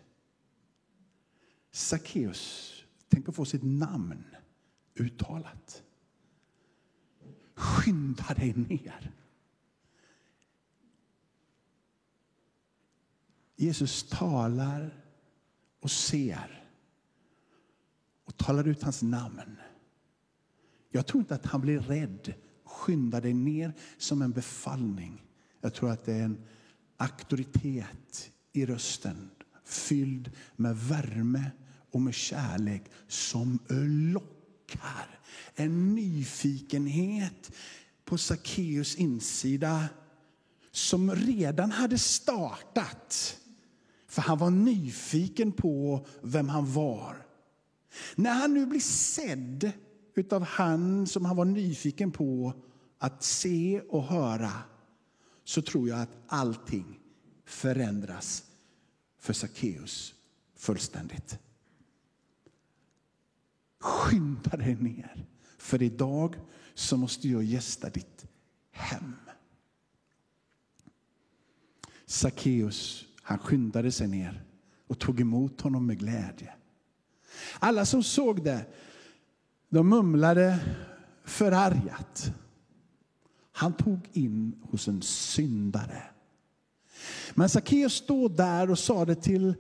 Sackeus, 1.71 2.73
tänk 3.09 3.29
att 3.29 3.35
få 3.35 3.45
sitt 3.45 3.63
namn 3.63 4.23
uttalat. 4.95 5.83
Skynda 7.55 8.33
dig 8.33 8.53
ner. 8.53 9.11
Jesus 13.63 14.03
talar 14.03 15.03
och 15.79 15.91
ser 15.91 16.63
och 18.25 18.37
talar 18.37 18.67
ut 18.67 18.83
hans 18.83 19.01
namn. 19.01 19.57
Jag 20.91 21.07
tror 21.07 21.21
inte 21.21 21.35
att 21.35 21.45
han 21.45 21.61
blir 21.61 21.79
rädd. 21.79 22.33
Skynda 22.65 23.21
dig 23.21 23.33
ner 23.33 23.73
som 23.97 24.21
en 24.21 24.31
befallning. 24.31 25.25
Jag 25.61 25.73
tror 25.73 25.91
att 25.91 26.05
det 26.05 26.13
är 26.13 26.23
en 26.23 26.45
auktoritet 26.97 28.31
i 28.53 28.65
rösten 28.65 29.29
fylld 29.65 30.31
med 30.55 30.77
värme 30.77 31.51
och 31.91 32.01
med 32.01 32.13
kärlek 32.13 32.83
som 33.07 33.59
lockar. 34.13 35.19
En 35.55 35.95
nyfikenhet 35.95 37.51
på 38.05 38.17
Sackeus 38.17 38.95
insida 38.95 39.85
som 40.71 41.15
redan 41.15 41.71
hade 41.71 41.97
startat. 41.97 43.39
För 44.13 44.21
han 44.21 44.37
var 44.37 44.49
nyfiken 44.49 45.51
på 45.51 46.05
vem 46.21 46.49
han 46.49 46.73
var. 46.73 47.25
När 48.15 48.33
han 48.33 48.53
nu 48.53 48.65
blir 48.65 48.79
sedd 48.79 49.71
av 50.31 50.43
han 50.43 51.07
som 51.07 51.25
han 51.25 51.35
var 51.35 51.45
nyfiken 51.45 52.11
på 52.11 52.53
att 52.97 53.23
se 53.23 53.81
och 53.81 54.03
höra 54.03 54.51
så 55.43 55.61
tror 55.61 55.89
jag 55.89 56.01
att 56.01 56.17
allting 56.27 56.99
förändras 57.45 58.43
för 59.19 59.33
Sackeus 59.33 60.13
fullständigt. 60.55 61.39
Skynda 63.79 64.57
dig 64.57 64.75
ner, 64.75 65.25
för 65.57 65.81
idag 65.81 66.35
så 66.73 66.97
måste 66.97 67.29
jag 67.29 67.43
gästa 67.43 67.89
ditt 67.89 68.25
hem. 68.71 69.15
Sackeus, 72.05 73.05
han 73.23 73.39
skyndade 73.39 73.91
sig 73.91 74.07
ner 74.07 74.43
och 74.87 74.99
tog 74.99 75.21
emot 75.21 75.61
honom 75.61 75.87
med 75.87 75.99
glädje. 75.99 76.53
Alla 77.59 77.85
som 77.85 78.03
såg 78.03 78.43
det, 78.43 78.65
de 79.69 79.89
mumlade 79.89 80.59
förargat. 81.23 82.31
Han 83.51 83.73
tog 83.73 83.99
in 84.13 84.61
hos 84.61 84.87
en 84.87 85.01
syndare. 85.01 86.03
Men 87.33 87.49
Sackeus 87.49 87.93
stod 87.93 88.37
där 88.37 88.71
och 88.71 88.79
sade 88.79 89.15
till 89.15 89.55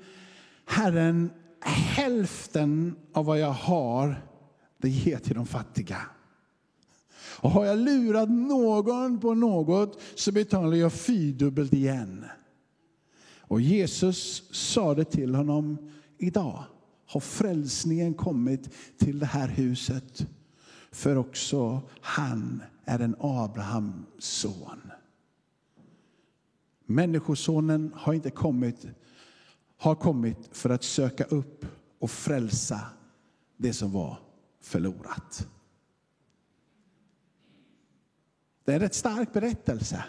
Herren, 0.65 1.29
hälften 1.61 2.95
av 3.13 3.25
vad 3.25 3.39
jag 3.39 3.51
har, 3.51 4.25
det 4.77 4.89
ger 4.89 5.11
jag 5.11 5.23
till 5.23 5.35
de 5.35 5.45
fattiga. 5.45 6.01
Och 7.39 7.51
har 7.51 7.65
jag 7.65 7.79
lurat 7.79 8.29
någon 8.29 9.19
på 9.19 9.33
något 9.33 10.01
så 10.15 10.31
betalar 10.31 10.77
jag 10.77 10.93
fyrdubbelt 10.93 11.73
igen. 11.73 12.25
Och 13.53 13.61
Jesus 13.61 14.49
sade 14.51 15.03
till 15.03 15.35
honom, 15.35 15.91
idag 16.17 16.63
har 17.05 17.19
frälsningen 17.19 18.13
kommit 18.13 18.69
till 18.97 19.19
det 19.19 19.25
här 19.25 19.47
huset. 19.47 20.27
För 20.91 21.15
också 21.15 21.81
han 22.01 22.63
är 22.85 22.99
en 22.99 23.15
Abrahams 23.19 24.05
son. 24.19 24.91
Människosonen 26.85 27.93
har 27.95 28.13
inte 28.13 28.29
kommit, 28.29 28.87
har 29.77 29.95
kommit 29.95 30.49
för 30.51 30.69
att 30.69 30.83
söka 30.83 31.23
upp 31.23 31.65
och 31.99 32.11
frälsa 32.11 32.81
det 33.57 33.73
som 33.73 33.91
var 33.91 34.19
förlorat. 34.61 35.47
Det 38.65 38.71
är 38.71 38.75
en 38.75 38.81
rätt 38.81 38.95
stark 38.95 39.33
berättelse. 39.33 40.05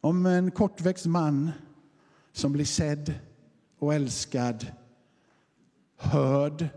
Om 0.00 0.26
en 0.26 0.50
kortväxt 0.50 1.06
man 1.06 1.50
som 2.32 2.52
blir 2.52 2.64
sedd 2.64 3.14
och 3.78 3.94
älskad, 3.94 4.66
hörd 5.96 6.68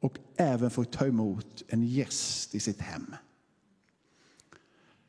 och 0.00 0.18
även 0.36 0.70
får 0.70 0.84
ta 0.84 1.06
emot 1.06 1.62
en 1.68 1.82
gäst 1.82 2.54
i 2.54 2.60
sitt 2.60 2.80
hem. 2.80 3.14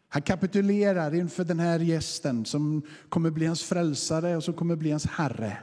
Han 0.07 0.21
kapitulerar 0.21 1.15
inför 1.15 1.43
den 1.43 1.59
här 1.59 1.79
gästen 1.79 2.45
som 2.45 2.81
kommer 3.09 3.29
bli 3.29 3.45
hans 3.45 3.63
frälsare 3.63 4.37
och 4.37 4.43
som 4.43 4.53
kommer 4.53 4.75
bli 4.75 4.91
hans 4.91 5.05
herre. 5.05 5.57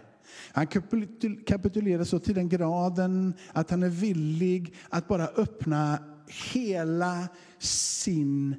Han 0.53 0.67
kapitulerar 1.47 2.05
så 2.05 2.19
till 2.19 2.35
den 2.35 2.49
graden 2.49 3.35
att 3.53 3.71
han 3.71 3.83
är 3.83 3.89
villig 3.89 4.75
att 4.89 5.09
bara 5.09 5.27
öppna 5.27 5.99
hela 6.53 7.29
sin 7.59 8.57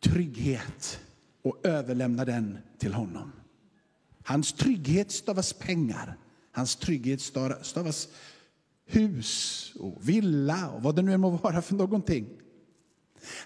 trygghet 0.00 1.00
och 1.44 1.66
överlämna 1.66 2.24
den 2.24 2.58
till 2.78 2.94
honom. 2.94 3.32
Hans 4.24 4.52
trygghet 4.52 5.10
stavas 5.10 5.52
pengar. 5.52 6.16
Hans 6.52 6.76
trygghet 6.76 7.20
stavas 7.62 8.08
hus 8.86 9.72
och 9.80 10.08
villa 10.08 10.70
och 10.70 10.82
vad 10.82 10.96
det 10.96 11.02
nu 11.02 11.16
må 11.16 11.30
vara 11.30 11.62
för 11.62 11.74
någonting. 11.74 12.26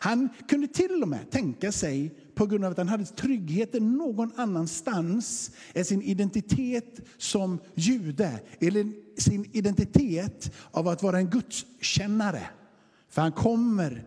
Han 0.01 0.29
kunde 0.49 0.69
till 0.69 1.03
och 1.03 1.09
med 1.09 1.31
tänka 1.31 1.73
sig, 1.73 2.15
på 2.35 2.47
grund 2.47 2.65
av 2.65 2.73
att 2.73 2.79
han 2.79 2.89
hade 2.89 3.05
tryggheten 3.05 3.93
någon 3.93 4.33
annanstans 4.37 5.51
än 5.75 5.85
sin 5.85 6.03
identitet 6.03 7.01
som 7.19 7.59
jude, 7.75 8.41
eller 8.61 8.93
sin 9.21 9.51
identitet 9.53 10.55
av 10.71 10.89
att 10.89 11.03
vara 11.03 11.19
en 11.19 11.31
gudskännare. 11.31 12.43
För 13.09 13.23
han 13.23 13.33
kommer 13.33 14.05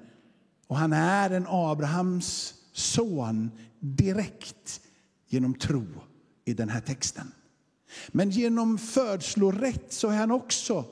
och 0.67 0.77
han 0.77 0.93
är 0.93 1.29
en 1.29 1.45
Abrahams 1.47 2.53
son 2.71 3.51
direkt 3.79 4.81
genom 5.27 5.53
tro 5.53 5.85
i 6.45 6.53
den 6.53 6.69
här 6.69 6.81
texten. 6.81 7.31
Men 8.07 8.29
genom 8.29 8.77
födslorätt 8.77 9.93
så 9.93 10.09
är 10.09 10.17
han 10.17 10.31
också 10.31 10.85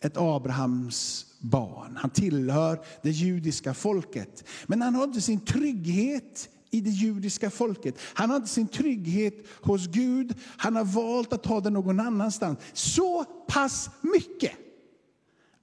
ett 0.00 0.16
Abrahams 0.16 1.26
barn. 1.40 1.96
Han 1.96 2.10
tillhör 2.10 2.84
det 3.02 3.10
judiska 3.10 3.74
folket. 3.74 4.44
Men 4.66 4.82
han 4.82 4.94
har 4.94 5.04
inte 5.04 5.20
sin 5.20 5.40
trygghet 5.40 6.48
i 6.70 6.80
det 6.80 6.90
judiska 6.90 7.50
folket. 7.50 7.98
Han 8.14 8.30
har 8.30 8.36
inte 8.36 8.48
sin 8.48 8.68
trygghet 8.68 9.34
hos 9.48 9.86
Gud. 9.86 10.34
Han 10.56 10.76
har 10.76 10.84
valt 10.84 11.32
att 11.32 11.46
ha 11.46 11.60
den 11.60 11.72
någon 11.72 12.00
annanstans. 12.00 12.58
Så 12.72 13.24
pass 13.24 13.90
mycket 14.00 14.52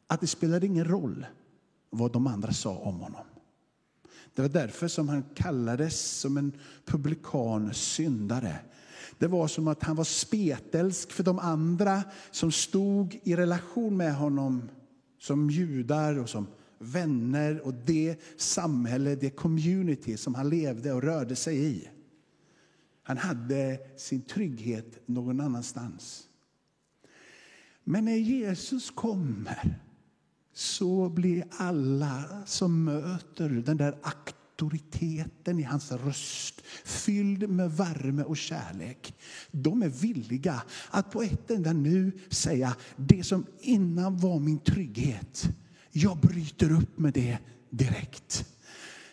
att 0.07 0.21
det 0.21 0.27
spelar 0.27 0.63
ingen 0.63 0.85
roll 0.85 1.25
vad 1.89 2.11
de 2.11 2.27
andra 2.27 2.53
sa 2.53 2.77
om 2.77 2.99
honom. 2.99 3.25
Det 4.33 4.41
var 4.41 4.49
därför 4.49 4.87
som 4.87 5.09
han 5.09 5.23
kallades 5.35 6.01
som 6.19 6.37
en 6.37 6.51
publikan 6.85 7.73
syndare. 7.73 8.55
Det 9.17 9.27
var 9.27 9.47
som 9.47 9.67
att 9.67 9.83
han 9.83 9.95
var 9.95 10.03
spetälsk 10.03 11.11
för 11.11 11.23
de 11.23 11.39
andra 11.39 12.03
som 12.31 12.51
stod 12.51 13.19
i 13.23 13.35
relation 13.35 13.97
med 13.97 14.15
honom 14.15 14.69
som 15.19 15.49
judar 15.49 16.19
och 16.19 16.29
som 16.29 16.47
vänner 16.79 17.59
och 17.59 17.73
det 17.73 18.21
samhälle, 18.37 19.15
det 19.15 19.29
community 19.29 20.17
som 20.17 20.35
han 20.35 20.49
levde 20.49 20.93
och 20.93 21.03
rörde 21.03 21.35
sig 21.35 21.65
i. 21.65 21.89
Han 23.03 23.17
hade 23.17 23.79
sin 23.97 24.21
trygghet 24.21 25.07
någon 25.07 25.39
annanstans. 25.39 26.27
Men 27.83 28.05
när 28.05 28.15
Jesus 28.15 28.91
kommer 28.91 29.79
så 30.53 31.09
blir 31.09 31.43
alla 31.51 32.23
som 32.45 32.83
möter 32.83 33.49
den 33.49 33.77
där 33.77 33.97
auktoriteten 34.01 35.59
i 35.59 35.63
hans 35.63 35.91
röst 35.91 36.61
fylld 36.85 37.49
med 37.49 37.71
värme 37.71 38.23
och 38.23 38.37
kärlek. 38.37 39.13
De 39.51 39.83
är 39.83 39.89
villiga 39.89 40.63
att 40.89 41.11
på 41.11 41.21
ett 41.21 41.51
enda 41.51 41.73
nu 41.73 42.11
säga 42.29 42.75
det 42.95 43.23
som 43.23 43.45
innan 43.59 44.17
var 44.17 44.39
min 44.39 44.59
trygghet. 44.59 45.49
Jag 45.91 46.17
bryter 46.17 46.71
upp 46.71 46.97
med 46.97 47.13
det 47.13 47.37
direkt. 47.69 48.45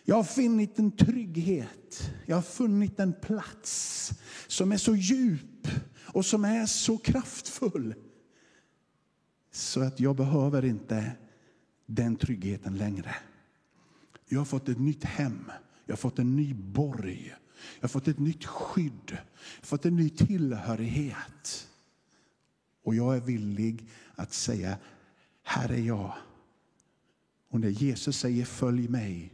Jag 0.04 0.16
har 0.16 0.24
funnit 0.24 0.78
en 0.78 0.90
trygghet, 0.90 2.10
jag 2.26 2.36
har 2.36 2.42
funnit 2.42 3.00
en 3.00 3.12
plats 3.12 4.12
som 4.46 4.72
är 4.72 4.76
så 4.76 4.96
djup 4.96 5.68
och 6.04 6.26
som 6.26 6.44
är 6.44 6.66
så 6.66 6.98
kraftfull 6.98 7.94
så 9.52 9.80
att 9.80 10.00
jag 10.00 10.16
behöver 10.16 10.64
inte 10.64 11.12
den 11.86 12.16
tryggheten 12.16 12.76
längre. 12.76 13.14
Jag 14.28 14.40
har 14.40 14.44
fått 14.44 14.68
ett 14.68 14.78
nytt 14.78 15.04
hem 15.04 15.50
Jag 15.86 15.92
har 15.92 15.96
fått 15.96 16.18
en 16.18 16.36
ny 16.36 16.54
borg. 16.54 17.34
Jag 17.76 17.82
har 17.82 17.88
fått 17.88 18.08
ett 18.08 18.18
nytt 18.18 18.44
skydd. 18.44 19.10
Jag 19.10 19.60
har 19.60 19.66
fått 19.66 19.86
en 19.86 19.96
ny 19.96 20.10
tillhörighet. 20.10 21.68
Och 22.82 22.94
jag 22.94 23.16
är 23.16 23.20
villig 23.20 23.88
att 24.14 24.32
säga, 24.32 24.78
här 25.42 25.72
är 25.72 25.80
jag. 25.80 26.12
Och 27.48 27.60
när 27.60 27.68
Jesus 27.68 28.18
säger 28.18 28.44
följ 28.44 28.88
mig, 28.88 29.32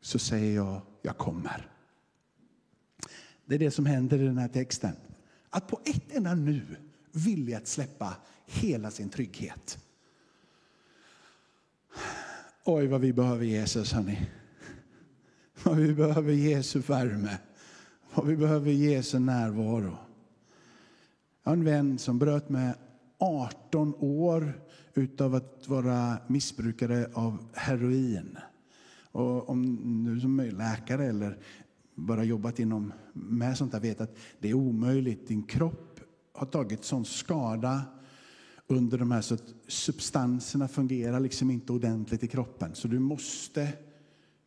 så 0.00 0.18
säger 0.18 0.56
jag, 0.56 0.82
jag 1.02 1.18
kommer. 1.18 1.70
Det 3.44 3.54
är 3.54 3.58
det 3.58 3.70
som 3.70 3.86
händer 3.86 4.18
i 4.18 4.24
den 4.24 4.38
här 4.38 4.48
texten. 4.48 4.96
Att 5.50 5.68
på 5.68 5.80
ett 5.84 6.12
enda 6.12 6.34
nu 6.34 6.76
vilja 7.12 7.58
att 7.58 7.66
släppa 7.66 8.16
hela 8.46 8.90
sin 8.90 9.10
trygghet. 9.10 9.78
Oj, 12.64 12.86
vad 12.86 13.00
vi 13.00 13.12
behöver 13.12 13.44
Jesus, 13.44 13.92
hörni. 13.92 14.30
Vad 15.64 15.76
vi 15.76 15.94
behöver 15.94 16.32
Jesu 16.32 16.78
värme. 16.78 17.38
Vad 18.14 18.26
vi 18.26 18.36
behöver 18.36 18.70
Jesu 18.70 19.18
närvaro. 19.18 19.96
Jag 21.42 21.50
har 21.50 21.52
en 21.52 21.64
vän 21.64 21.98
som 21.98 22.18
bröt 22.18 22.48
med 22.48 22.74
18 23.18 23.94
år 23.98 24.52
utav 24.94 25.34
att 25.34 25.68
vara 25.68 26.16
missbrukare 26.26 27.10
av 27.14 27.38
heroin. 27.52 28.38
Och 29.12 29.48
om 29.50 30.04
du 30.04 30.20
som 30.20 30.40
är 30.40 30.50
läkare 30.50 31.06
eller 31.06 31.38
bara 31.94 32.24
jobbat 32.24 32.58
inom, 32.58 32.92
med 33.12 33.58
sånt 33.58 33.72
där 33.72 33.80
vet 33.80 34.00
att 34.00 34.16
det 34.38 34.50
är 34.50 34.54
omöjligt. 34.54 35.28
Din 35.28 35.42
kropp 35.42 36.00
har 36.32 36.46
tagit 36.46 36.84
sån 36.84 37.04
skada 37.04 37.82
under 38.72 38.98
de 38.98 39.10
här 39.10 39.20
så 39.20 39.34
att 39.34 39.54
substanserna 39.68 40.68
fungerar 40.68 41.20
liksom 41.20 41.50
inte 41.50 41.72
ordentligt 41.72 42.22
i 42.22 42.28
kroppen. 42.28 42.74
Så 42.74 42.88
du 42.88 42.98
måste 42.98 43.72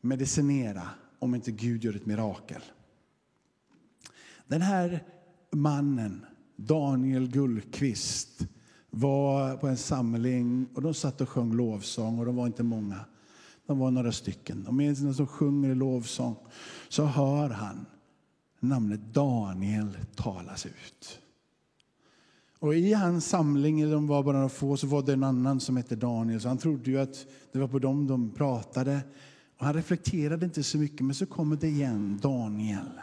medicinera 0.02 0.90
om 1.20 1.36
inte 1.36 1.52
Gud 1.52 1.84
gör 1.84 1.96
ett 1.96 2.06
mirakel. 2.06 2.62
Den 4.48 4.62
här 4.62 5.04
mannen, 5.52 6.26
Daniel 6.56 7.28
Gullqvist, 7.28 8.48
var 8.90 9.58
på 9.58 9.68
en 9.68 9.78
samling 9.78 10.68
och 10.74 10.82
de 10.82 10.94
satt 10.94 11.22
och 11.22 11.30
sjöng 11.30 11.54
lovsång 11.54 12.20
och 12.20 12.26
de 12.26 12.36
var 12.36 12.48
inte 12.48 12.64
många. 12.64 13.00
De 13.66 13.80
var 13.80 13.92
några 13.92 14.12
stycken. 14.12 14.68
Och 14.68 14.74
medan 14.74 15.14
de 15.14 15.28
sjunger 15.28 15.76
lovsång 15.76 16.36
så 16.90 17.06
hör 17.06 17.50
han 17.50 17.86
namnet 18.60 19.14
Daniel 19.14 19.98
talas 20.16 20.66
ut. 20.66 21.20
Och 22.60 22.76
i 22.76 22.94
hans 22.94 23.26
samling, 23.26 23.92
de 23.92 24.08
var 24.08 24.24
bara 24.24 24.36
några 24.36 24.50
få, 24.50 24.78
så 24.78 24.88
var 24.88 25.02
det 25.02 25.14
en 25.14 25.24
annan 25.24 25.60
som 25.60 25.78
hette 25.78 25.96
Daniel. 25.96 26.42
Så 26.42 26.48
han 26.48 26.58
trodde 26.58 26.92
ju 26.92 27.00
att 27.00 27.26
det 27.52 27.60
var 27.60 27.68
på 27.68 27.80
dem 27.80 28.08
de 28.08 28.32
pratade. 28.32 29.02
Och 29.58 29.66
han 29.66 29.74
reflekterade 29.74 30.46
inte 30.46 30.64
så 30.64 30.78
mycket, 30.78 31.02
men 31.02 31.16
så 31.16 31.26
kommer 31.26 31.56
det 31.56 31.68
igen, 31.68 32.20
Daniel. 32.22 33.02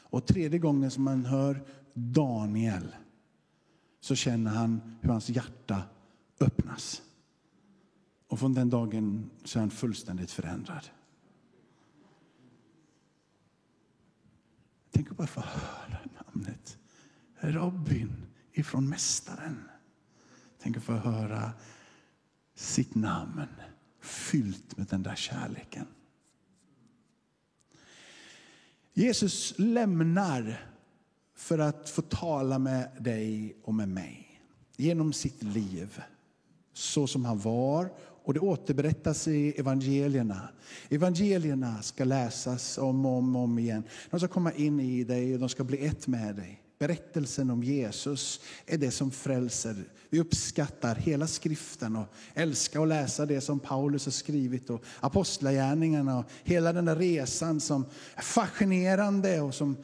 Och 0.00 0.26
tredje 0.26 0.58
gången 0.58 0.90
som 0.90 1.04
man 1.04 1.24
hör 1.24 1.62
Daniel 1.94 2.94
så 4.00 4.14
känner 4.14 4.50
han 4.50 4.80
hur 5.00 5.10
hans 5.10 5.28
hjärta 5.28 5.82
öppnas. 6.40 7.02
Och 8.28 8.38
från 8.38 8.54
den 8.54 8.70
dagen 8.70 9.30
så 9.44 9.58
är 9.58 9.60
han 9.60 9.70
fullständigt 9.70 10.30
förändrad. 10.30 10.88
Tänk 14.90 15.10
att 15.10 15.16
bara 15.16 15.26
få 15.26 15.40
höra 15.40 15.98
namnet 16.24 16.78
Robin 17.40 18.27
ifrån 18.58 18.88
Mästaren. 18.88 19.68
Tänk 20.62 20.76
att 20.76 20.82
få 20.82 20.92
höra 20.92 21.52
sitt 22.54 22.94
namn 22.94 23.46
fyllt 24.00 24.76
med 24.76 24.86
den 24.86 25.02
där 25.02 25.14
kärleken. 25.14 25.86
Jesus 28.92 29.54
lämnar 29.58 30.70
för 31.34 31.58
att 31.58 31.90
få 31.90 32.02
tala 32.02 32.58
med 32.58 32.90
dig 33.00 33.56
och 33.62 33.74
med 33.74 33.88
mig 33.88 34.40
genom 34.76 35.12
sitt 35.12 35.42
liv 35.42 36.02
så 36.72 37.06
som 37.06 37.24
han 37.24 37.38
var. 37.38 37.92
Och 38.24 38.34
det 38.34 38.40
återberättas 38.40 39.28
i 39.28 39.60
evangelierna. 39.60 40.48
Evangelierna 40.88 41.82
ska 41.82 42.04
läsas 42.04 42.78
om 42.78 43.06
och 43.06 43.12
om, 43.12 43.36
om 43.36 43.58
igen. 43.58 43.82
De 44.10 44.20
ska 44.20 44.28
komma 44.28 44.52
in 44.52 44.80
i 44.80 45.04
dig 45.04 45.34
och 45.34 45.40
de 45.40 45.48
ska 45.48 45.64
bli 45.64 45.86
ett 45.86 46.06
med 46.06 46.36
dig. 46.36 46.62
Berättelsen 46.78 47.50
om 47.50 47.62
Jesus 47.62 48.40
är 48.66 48.78
det 48.78 48.90
som 48.90 49.10
frälser. 49.10 49.76
Vi 50.10 50.20
uppskattar 50.20 50.94
hela 50.94 51.26
skriften 51.26 51.96
och 51.96 52.06
älskar 52.34 52.82
att 52.82 52.88
läsa 52.88 53.26
det 53.26 53.40
som 53.40 53.60
Paulus 53.60 54.04
har 54.04 54.12
skrivit 54.12 54.70
och 54.70 54.84
apostlagärningarna 55.00 56.18
och 56.18 56.24
hela 56.44 56.72
den 56.72 56.84
där 56.84 56.96
resan 56.96 57.60
som 57.60 57.86
är 58.14 58.22
fascinerande 58.22 59.40
och 59.40 59.54
som 59.54 59.76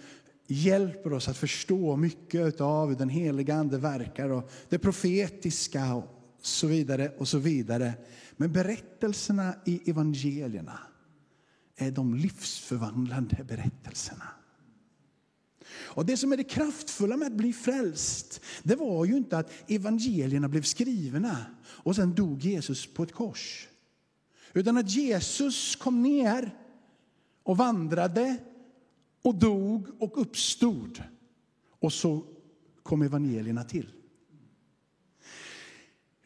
hjälper 0.47 1.13
oss 1.13 1.29
att 1.29 1.37
förstå 1.37 1.97
mycket 1.97 2.61
av 2.61 2.89
hur 2.89 2.97
den 2.97 3.09
heliga 3.09 3.55
Ande 3.55 3.79
verkar 3.79 4.29
och 4.29 4.51
det 4.69 4.79
profetiska 4.79 5.95
och 5.95 6.09
så 6.43 6.67
vidare 6.67 7.13
och 7.19 7.29
så 7.29 7.39
vidare. 7.39 7.93
Men 8.37 8.53
berättelserna 8.53 9.55
i 9.65 9.91
evangelierna 9.91 10.79
är 11.77 11.91
de 11.91 12.15
livsförvandlande 12.15 13.45
berättelserna. 13.45 14.25
Och 15.77 16.07
Det 16.07 16.17
som 16.17 16.33
är 16.33 16.37
det 16.37 16.45
kraftfulla 16.45 17.17
med 17.17 17.27
att 17.27 17.33
bli 17.33 17.53
frälst, 17.53 18.41
det 18.63 18.77
var 18.77 19.05
ju 19.05 19.17
inte 19.17 19.39
att 19.39 19.53
evangelierna 19.67 20.49
blev 20.49 20.63
skrivna 20.63 21.47
och 21.67 21.97
sen 21.97 22.15
dog 22.15 22.41
Jesus 22.41 22.87
på 22.87 23.03
ett 23.03 23.13
kors. 23.13 23.69
Utan 24.53 24.77
att 24.77 24.91
Jesus 24.91 25.77
kom 25.77 26.03
ner 26.03 26.55
och 27.43 27.57
vandrade 27.57 28.37
och 29.23 29.35
dog 29.35 30.03
och 30.03 30.21
uppstod. 30.21 31.03
Och 31.69 31.93
så 31.93 32.25
kom 32.83 33.03
evangelierna 33.03 33.65
till. 33.65 33.93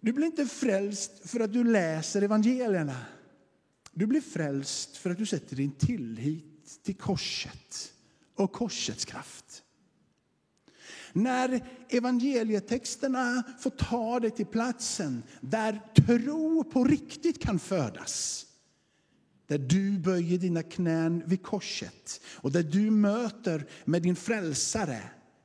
Du 0.00 0.12
blir 0.12 0.26
inte 0.26 0.46
frälst 0.46 1.30
för 1.30 1.40
att 1.40 1.52
du 1.52 1.64
läser 1.64 2.22
evangelierna. 2.22 2.96
Du 3.92 4.06
blir 4.06 4.20
frälst 4.20 4.96
för 4.96 5.10
att 5.10 5.18
du 5.18 5.26
sätter 5.26 5.56
din 5.56 5.72
tillit 5.72 6.82
till 6.82 6.96
korset 6.96 7.94
och 8.38 8.52
korsets 8.52 9.04
kraft. 9.04 9.62
När 11.12 11.60
evangelietexterna 11.88 13.42
får 13.60 13.70
ta 13.70 14.20
dig 14.20 14.30
till 14.30 14.46
platsen 14.46 15.22
där 15.40 15.80
tro 16.06 16.64
på 16.64 16.84
riktigt 16.84 17.42
kan 17.42 17.58
födas. 17.58 18.46
Där 19.46 19.58
du 19.58 19.98
böjer 19.98 20.38
dina 20.38 20.62
knän 20.62 21.22
vid 21.26 21.42
korset 21.42 22.20
och 22.26 22.52
där 22.52 22.62
du 22.62 22.90
möter 22.90 23.66
med 23.84 24.02
din 24.02 24.16
frälsare. 24.16 25.02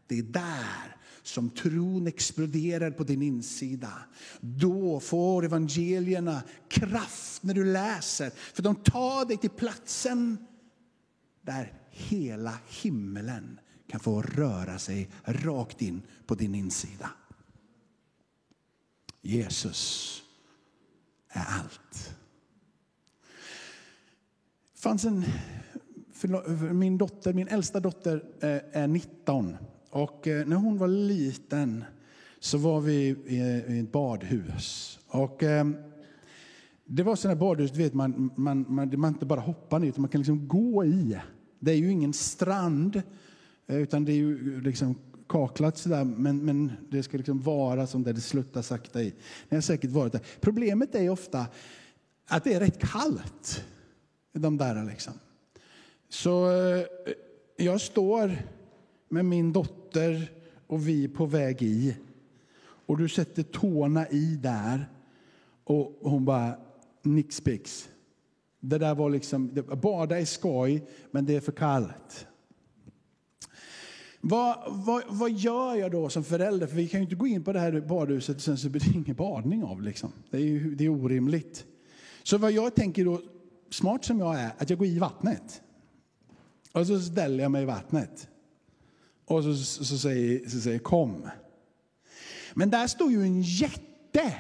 Det 0.08 0.20
är 0.20 0.24
där 0.24 0.98
som 1.24 1.50
tron 1.50 2.08
exploderar 2.08 2.92
på 2.92 3.04
din 3.04 3.22
insida. 3.22 3.94
Då 4.42 5.00
får 5.00 5.46
evangelierna 5.46 6.44
kraft 6.70 7.44
när 7.44 7.54
du 7.54 7.66
läser. 7.66 8.30
För 8.30 8.64
de 8.64 8.76
tar 8.76 9.26
dig 9.26 9.38
till 9.38 9.50
platsen 9.50 10.38
där 11.42 11.83
hela 11.94 12.60
himmelen 12.68 13.60
kan 13.88 14.00
få 14.00 14.22
röra 14.22 14.80
sig 14.80 15.10
rakt 15.24 15.82
in 15.82 16.02
på 16.26 16.36
din 16.36 16.56
insida. 16.56 17.10
Jesus 19.22 20.22
är 21.30 21.46
allt. 21.60 22.16
Fanns 24.76 25.06
en, 25.06 25.24
min, 26.72 26.98
dotter, 26.98 27.34
min 27.34 27.48
äldsta 27.48 27.80
dotter 27.80 28.24
eh, 28.42 28.82
är 28.82 28.88
19. 28.88 29.58
Och 29.90 30.28
eh, 30.28 30.48
när 30.48 30.56
hon 30.56 30.78
var 30.78 30.88
liten 30.88 31.84
så 32.40 32.58
var 32.58 32.82
vi 32.82 32.94
i 33.28 33.80
ett 33.80 33.92
badhus. 33.92 35.00
Och 35.08 35.44
eh, 35.44 35.66
det 36.86 37.04
var 37.04 37.16
sådana 37.16 37.40
badhus, 37.40 37.72
du 37.72 37.78
vet, 37.78 37.94
man, 37.94 38.32
man, 38.36 38.66
man, 38.70 39.00
man 39.00 39.14
inte 39.14 39.26
bara 39.26 39.40
hoppar 39.40 39.80
ner, 39.80 39.88
utan 39.88 40.02
man 40.02 40.10
kan 40.10 40.22
liksom 40.22 40.48
gå 40.48 40.86
i. 40.86 41.18
Det 41.64 41.72
är 41.72 41.76
ju 41.76 41.92
ingen 41.92 42.14
strand, 42.14 43.02
eh, 43.68 43.78
utan 43.78 44.06
det 44.06 44.12
är 44.12 44.16
ju 44.16 44.56
eh, 44.56 44.62
liksom 44.62 44.96
kaklat 45.30 45.78
sådär, 45.78 46.04
men, 46.04 46.46
men 46.46 46.72
det 46.90 47.04
ska 47.04 47.18
liksom 47.18 47.42
vara 47.42 47.88
som 47.88 48.04
där 48.04 48.14
det 48.14 48.22
sluttar 48.22 48.62
sakta 48.62 49.02
i. 49.02 49.14
Det 49.50 49.56
har 49.56 49.62
säkert 49.62 49.92
varit 49.92 50.12
där. 50.12 50.22
Problemet 50.42 50.96
är 50.96 51.10
ofta 51.10 51.46
att 52.28 52.44
det 52.44 52.54
är 52.54 52.60
rätt 52.60 52.80
kallt. 52.80 53.64
De 54.34 54.58
där 54.58 54.86
liksom. 54.86 55.14
Så 56.10 56.52
eh, 56.52 56.86
jag 57.58 57.82
står 57.82 58.38
med 59.10 59.26
min 59.26 59.54
dotter 59.54 60.32
och 60.68 60.88
vi 60.88 61.04
är 61.04 61.10
på 61.10 61.26
väg 61.26 61.62
i. 61.62 61.98
Och 62.86 62.98
du 62.98 63.10
sätter 63.10 63.44
tårna 63.44 64.10
i 64.10 64.36
där 64.36 64.90
och 65.64 66.00
hon 66.02 66.26
bara 66.26 66.56
nixpix. 67.02 67.90
Det 68.66 68.78
där 68.78 68.96
var 68.96 69.10
liksom, 69.10 69.64
bada 69.82 70.20
är 70.20 70.26
skoj, 70.26 70.84
men 71.12 71.26
det 71.26 71.36
är 71.36 71.40
för 71.42 71.52
kallt. 71.52 72.28
Vad, 74.22 74.58
vad, 74.68 75.04
vad 75.08 75.32
gör 75.32 75.76
jag 75.76 75.92
då 75.92 76.10
som 76.10 76.24
förälder? 76.24 76.68
För 76.68 76.76
vi 76.76 76.88
kan 76.88 77.00
ju 77.00 77.04
inte 77.04 77.16
gå 77.16 77.28
in 77.28 77.44
på 77.44 77.54
det 77.54 77.60
här 77.60 77.82
badhuset 77.82 78.36
och 78.36 78.42
sen 78.42 78.58
så 78.58 78.70
blir 78.70 78.82
det 78.82 78.98
ingen 78.98 79.16
badning 79.16 79.64
av. 79.64 79.82
Liksom. 79.82 80.12
Det 80.30 80.38
är 80.38 80.42
ju 80.42 80.76
det 80.76 80.86
är 80.86 80.90
orimligt. 80.90 81.66
Så 82.24 82.38
vad 82.38 82.52
jag 82.52 82.76
tänker 82.76 83.06
då, 83.06 83.22
smart 83.70 84.06
som 84.06 84.20
jag 84.20 84.40
är, 84.40 84.52
att 84.58 84.70
jag 84.70 84.80
går 84.80 84.88
i 84.88 85.00
vattnet. 85.00 85.62
Och 86.72 86.88
så 86.88 87.00
ställer 87.00 87.44
jag 87.44 87.52
mig 87.52 87.64
i 87.64 87.66
vattnet. 87.66 88.28
Och 89.26 89.44
så, 89.44 89.56
så, 89.56 89.98
säger, 89.98 90.50
så 90.50 90.60
säger 90.60 90.80
kom. 90.80 91.30
Men 92.54 92.70
där 92.70 92.88
står 92.88 93.12
ju 93.12 93.22
en 93.22 93.42
jätte. 93.42 94.34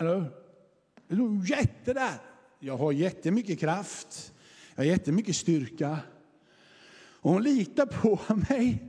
Eller 0.00 0.30
Det 1.08 1.14
står 1.14 1.26
en 1.26 1.44
jätte 1.44 1.92
där. 1.92 2.18
Jag 2.58 2.76
har 2.76 2.92
jättemycket 2.92 3.58
kraft. 3.58 4.32
Jag 4.74 4.84
har 4.84 4.90
jättemycket 4.90 5.36
styrka. 5.36 5.98
Och 6.94 7.32
hon 7.32 7.42
litar 7.42 7.86
på 7.86 8.20
mig. 8.48 8.86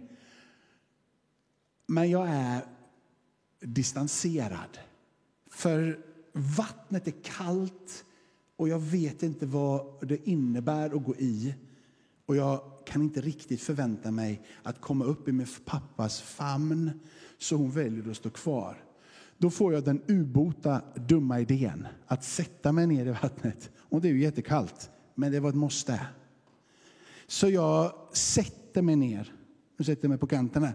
Men 1.86 2.10
jag 2.10 2.28
är 2.30 2.62
distanserad. 3.60 4.80
För 5.50 6.00
vattnet 6.34 7.08
är 7.08 7.24
kallt 7.24 8.06
och 8.56 8.70
jag 8.70 8.80
vet 8.80 9.24
inte 9.24 9.46
vad 9.46 10.08
det 10.08 10.28
innebär 10.30 10.96
att 10.96 11.04
gå 11.04 11.16
i. 11.16 11.56
Och 12.26 12.36
jag 12.36 12.62
kan 12.86 13.02
inte 13.02 13.22
riktigt 13.22 13.62
förvänta 13.62 14.12
mig 14.12 14.42
att 14.64 14.82
komma 14.82 15.06
upp 15.06 15.28
i 15.28 15.32
min 15.32 15.48
pappas 15.66 16.22
famn, 16.22 17.00
så 17.38 17.56
hon 17.56 17.72
väljer 17.72 18.12
att 18.12 18.18
stå 18.18 18.30
kvar. 18.30 18.91
Då 19.42 19.50
får 19.50 19.74
jag 19.74 19.84
den 19.84 20.02
ubota 20.08 20.82
dumma 20.96 21.40
idén 21.40 21.88
att 22.08 22.24
sätta 22.24 22.72
mig 22.72 22.88
ner 22.88 23.06
i 23.06 23.12
vattnet. 23.12 23.72
Och 23.78 24.02
det 24.02 24.08
är 24.08 24.14
ju 24.14 24.22
jättekallt, 24.22 24.90
men 25.16 25.32
det 25.32 25.40
var 25.40 25.50
ett 25.50 25.56
måste. 25.56 26.08
Så 27.28 27.50
jag 27.50 27.94
sätter 28.14 28.82
mig 28.82 28.96
ner. 28.96 29.34
Nu 29.78 29.86
sätter 29.86 30.04
jag 30.04 30.10
mig 30.10 30.18
på 30.18 30.28
kanterna. 30.28 30.74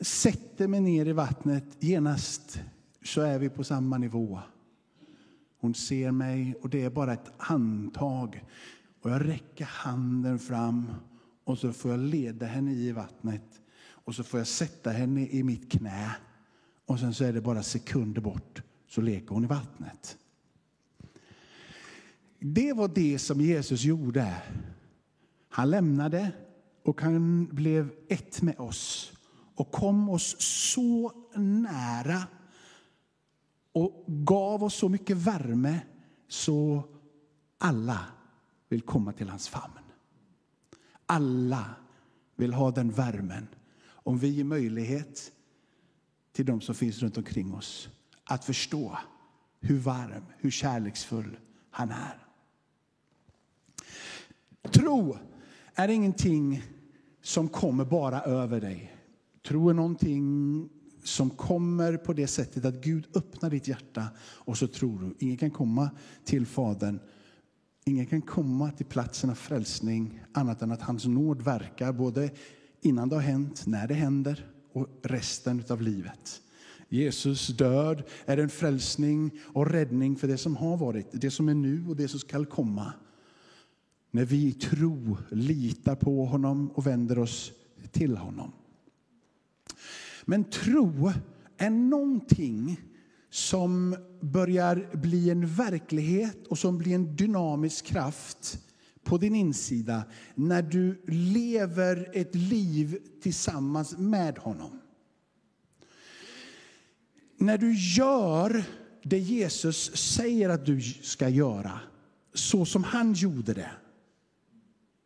Sätter 0.00 0.68
mig 0.68 0.80
ner 0.80 1.06
i 1.06 1.12
vattnet. 1.12 1.64
Genast 1.80 2.60
så 3.02 3.20
är 3.20 3.38
vi 3.38 3.48
på 3.48 3.64
samma 3.64 3.98
nivå. 3.98 4.40
Hon 5.60 5.74
ser 5.74 6.10
mig 6.10 6.54
och 6.62 6.70
det 6.70 6.82
är 6.82 6.90
bara 6.90 7.12
ett 7.12 7.32
handtag. 7.36 8.44
Och 9.02 9.10
jag 9.10 9.28
räcker 9.28 9.64
handen 9.64 10.38
fram 10.38 10.94
och 11.44 11.58
så 11.58 11.72
får 11.72 11.90
jag 11.90 12.00
leda 12.00 12.46
henne 12.46 12.72
i 12.72 12.92
vattnet. 12.92 13.62
Och 13.86 14.14
så 14.14 14.22
får 14.22 14.40
jag 14.40 14.46
sätta 14.46 14.90
henne 14.90 15.26
i 15.26 15.42
mitt 15.42 15.72
knä. 15.72 16.16
Och 16.86 17.00
sen 17.00 17.14
så 17.14 17.24
är 17.24 17.32
det 17.32 17.40
bara 17.40 17.62
sekunder 17.62 18.20
bort 18.20 18.62
så 18.88 19.00
leker 19.00 19.28
hon 19.28 19.44
i 19.44 19.46
vattnet. 19.46 20.18
Det 22.38 22.72
var 22.72 22.88
det 22.88 23.18
som 23.18 23.40
Jesus 23.40 23.82
gjorde. 23.84 24.42
Han 25.48 25.70
lämnade 25.70 26.32
och 26.82 27.00
han 27.00 27.46
blev 27.46 27.90
ett 28.08 28.42
med 28.42 28.60
oss 28.60 29.12
och 29.54 29.72
kom 29.72 30.08
oss 30.08 30.36
så 30.38 31.12
nära 31.34 32.22
och 33.72 34.04
gav 34.06 34.64
oss 34.64 34.74
så 34.74 34.88
mycket 34.88 35.16
värme 35.16 35.80
så 36.28 36.84
alla 37.58 38.06
vill 38.68 38.82
komma 38.82 39.12
till 39.12 39.28
hans 39.28 39.48
famn. 39.48 39.78
Alla 41.06 41.74
vill 42.36 42.54
ha 42.54 42.70
den 42.70 42.90
värmen. 42.90 43.48
Om 43.86 44.18
vi 44.18 44.28
ger 44.28 44.44
möjlighet 44.44 45.32
till 46.34 46.46
de 46.46 46.60
som 46.60 46.74
finns 46.74 47.02
runt 47.02 47.16
omkring 47.16 47.54
oss 47.54 47.88
att 48.24 48.44
förstå 48.44 48.98
hur 49.60 49.78
varm, 49.78 50.24
hur 50.38 50.50
kärleksfull 50.50 51.36
han 51.70 51.90
är. 51.90 52.26
Tro 54.70 55.18
är 55.74 55.88
ingenting 55.88 56.62
som 57.22 57.48
kommer 57.48 57.84
bara 57.84 58.20
över 58.20 58.60
dig. 58.60 58.96
Tro 59.46 59.68
är 59.68 59.74
någonting 59.74 60.68
som 61.04 61.30
kommer 61.30 61.96
på 61.96 62.12
det 62.12 62.26
sättet 62.26 62.64
att 62.64 62.84
Gud 62.84 63.06
öppnar 63.16 63.50
ditt 63.50 63.68
hjärta 63.68 64.06
och 64.20 64.58
så 64.58 64.66
tror 64.66 64.98
du. 64.98 65.14
Ingen 65.18 65.36
kan 65.36 65.50
komma 65.50 65.90
till 66.24 66.46
Fadern, 66.46 67.00
ingen 67.84 68.06
kan 68.06 68.22
komma 68.22 68.70
till 68.70 68.86
platsen 68.86 69.30
av 69.30 69.34
frälsning 69.34 70.20
annat 70.32 70.62
än 70.62 70.72
att 70.72 70.82
hans 70.82 71.04
nåd 71.04 71.42
verkar 71.42 71.92
både 71.92 72.30
innan 72.80 73.08
det 73.08 73.16
har 73.16 73.22
hänt, 73.22 73.66
när 73.66 73.88
det 73.88 73.94
händer 73.94 74.53
och 74.74 74.88
resten 75.02 75.64
av 75.68 75.82
livet. 75.82 76.40
Jesus 76.88 77.48
död 77.48 78.02
är 78.26 78.36
en 78.36 78.48
frälsning 78.48 79.30
och 79.42 79.70
räddning 79.70 80.16
för 80.16 80.28
det 80.28 80.38
som 80.38 80.56
har 80.56 80.76
varit, 80.76 81.06
det 81.12 81.30
som 81.30 81.48
är 81.48 81.54
nu 81.54 81.84
och 81.88 81.96
det 81.96 82.08
som 82.08 82.20
skall 82.20 82.46
komma. 82.46 82.92
När 84.10 84.24
vi 84.24 84.46
i 84.46 84.52
tro 84.52 85.16
litar 85.30 85.94
på 85.94 86.24
honom 86.24 86.70
och 86.70 86.86
vänder 86.86 87.18
oss 87.18 87.52
till 87.92 88.16
honom. 88.16 88.52
Men 90.24 90.44
tro 90.44 91.12
är 91.56 91.70
någonting 91.70 92.80
som 93.30 93.96
börjar 94.20 94.96
bli 94.96 95.30
en 95.30 95.46
verklighet 95.46 96.46
och 96.46 96.58
som 96.58 96.78
blir 96.78 96.94
en 96.94 97.16
dynamisk 97.16 97.84
kraft 97.84 98.58
på 99.04 99.18
din 99.18 99.34
insida 99.34 100.04
när 100.34 100.62
du 100.62 101.02
lever 101.06 102.10
ett 102.12 102.34
liv 102.34 102.98
tillsammans 103.22 103.98
med 103.98 104.38
honom. 104.38 104.80
När 107.36 107.58
du 107.58 107.74
gör 107.74 108.64
det 109.02 109.18
Jesus 109.18 109.96
säger 109.96 110.48
att 110.48 110.66
du 110.66 110.80
ska 110.80 111.28
göra, 111.28 111.80
så 112.34 112.64
som 112.64 112.84
han 112.84 113.12
gjorde 113.12 113.54
det, 113.54 113.70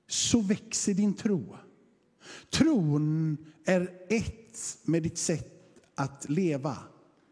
så 0.08 0.40
växer 0.40 0.94
din 0.94 1.14
tro. 1.14 1.56
Tron 2.50 3.36
är 3.64 3.90
ett 4.08 4.78
med 4.84 5.02
ditt 5.02 5.18
sätt 5.18 5.58
att 5.94 6.28
leva, 6.28 6.76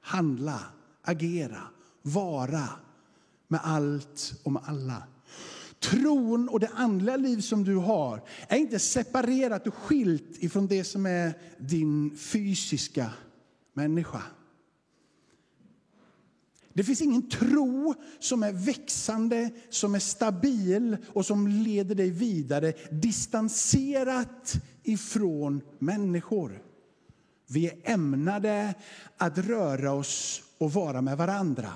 handla, 0.01 0.61
agera, 1.03 1.63
vara 2.03 2.69
med 3.49 3.61
allt 3.63 4.41
och 4.43 4.53
med 4.53 4.63
alla. 4.67 5.03
Tron 5.91 6.49
och 6.49 6.61
det 6.61 6.71
andliga 6.75 7.17
liv 7.17 7.41
som 7.41 7.65
du 7.65 7.77
har 7.77 8.23
är 8.49 8.57
inte 8.57 8.79
separerat 8.79 9.67
och 9.67 9.75
skilt 9.75 10.43
ifrån 10.43 10.67
det 10.67 10.85
som 10.85 11.07
är 11.07 11.35
din 11.59 12.17
fysiska 12.17 13.11
människa. 13.75 14.23
Det 16.73 16.85
finns 16.85 17.03
ingen 17.03 17.29
tro 17.29 17.95
som 18.19 18.43
är 18.43 18.53
växande, 18.53 19.51
som 19.71 19.95
är 19.95 19.99
stabil 19.99 20.97
och 21.13 21.27
som 21.27 21.49
leder 21.49 21.95
dig 21.95 22.11
vidare 22.11 22.73
distanserat 22.91 24.55
ifrån 24.83 25.61
människor. 25.79 26.63
Vi 27.49 27.67
är 27.67 27.81
ämnade 27.85 28.75
att 29.17 29.39
röra 29.39 29.93
oss 29.93 30.43
och 30.59 30.73
vara 30.73 31.03
med 31.03 31.17
varandra. 31.17 31.73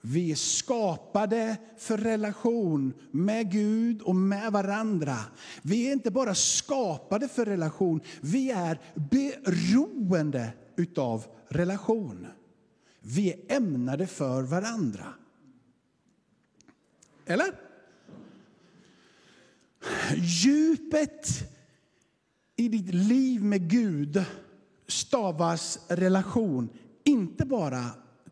Vi 0.00 0.30
är 0.30 0.36
skapade 0.36 1.56
för 1.76 1.98
relation 1.98 2.94
med 3.10 3.52
Gud 3.52 4.02
och 4.02 4.16
med 4.16 4.52
varandra. 4.52 5.16
Vi 5.62 5.88
är 5.88 5.92
inte 5.92 6.10
bara 6.10 6.34
skapade 6.34 7.28
för 7.28 7.44
relation, 7.44 8.00
vi 8.20 8.50
är 8.50 8.80
beroende 8.94 10.52
utav 10.76 11.26
relation. 11.48 12.26
Vi 13.00 13.32
är 13.32 13.56
ämnade 13.56 14.06
för 14.06 14.42
varandra. 14.42 15.14
Eller? 17.26 17.54
Djupet 20.16 21.28
i 22.56 22.68
ditt 22.68 22.94
liv 22.94 23.44
med 23.44 23.70
Gud 23.70 24.24
stavas 24.86 25.78
relation, 25.88 26.68
inte 27.04 27.46
bara 27.46 27.84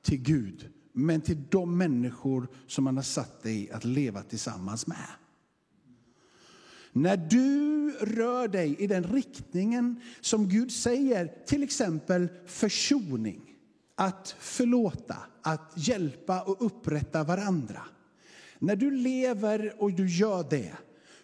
till 0.02 0.22
Gud, 0.22 0.72
men 0.98 1.20
till 1.20 1.42
de 1.50 1.78
människor 1.78 2.48
som 2.66 2.84
man 2.84 2.96
har 2.96 3.02
satt 3.02 3.42
dig 3.42 3.70
att 3.70 3.84
leva 3.84 4.22
tillsammans 4.22 4.86
med. 4.86 5.08
När 6.92 7.16
du 7.16 7.90
rör 7.90 8.48
dig 8.48 8.76
i 8.78 8.86
den 8.86 9.04
riktningen 9.04 10.00
som 10.20 10.48
Gud 10.48 10.72
säger, 10.72 11.44
till 11.46 11.62
exempel 11.62 12.28
försoning, 12.46 13.40
att 13.94 14.36
förlåta, 14.38 15.16
att 15.42 15.72
hjälpa 15.76 16.42
och 16.42 16.66
upprätta 16.66 17.24
varandra. 17.24 17.82
När 18.58 18.76
du 18.76 18.90
lever 18.90 19.74
och 19.78 19.92
du 19.92 20.08
gör 20.08 20.46
det 20.50 20.72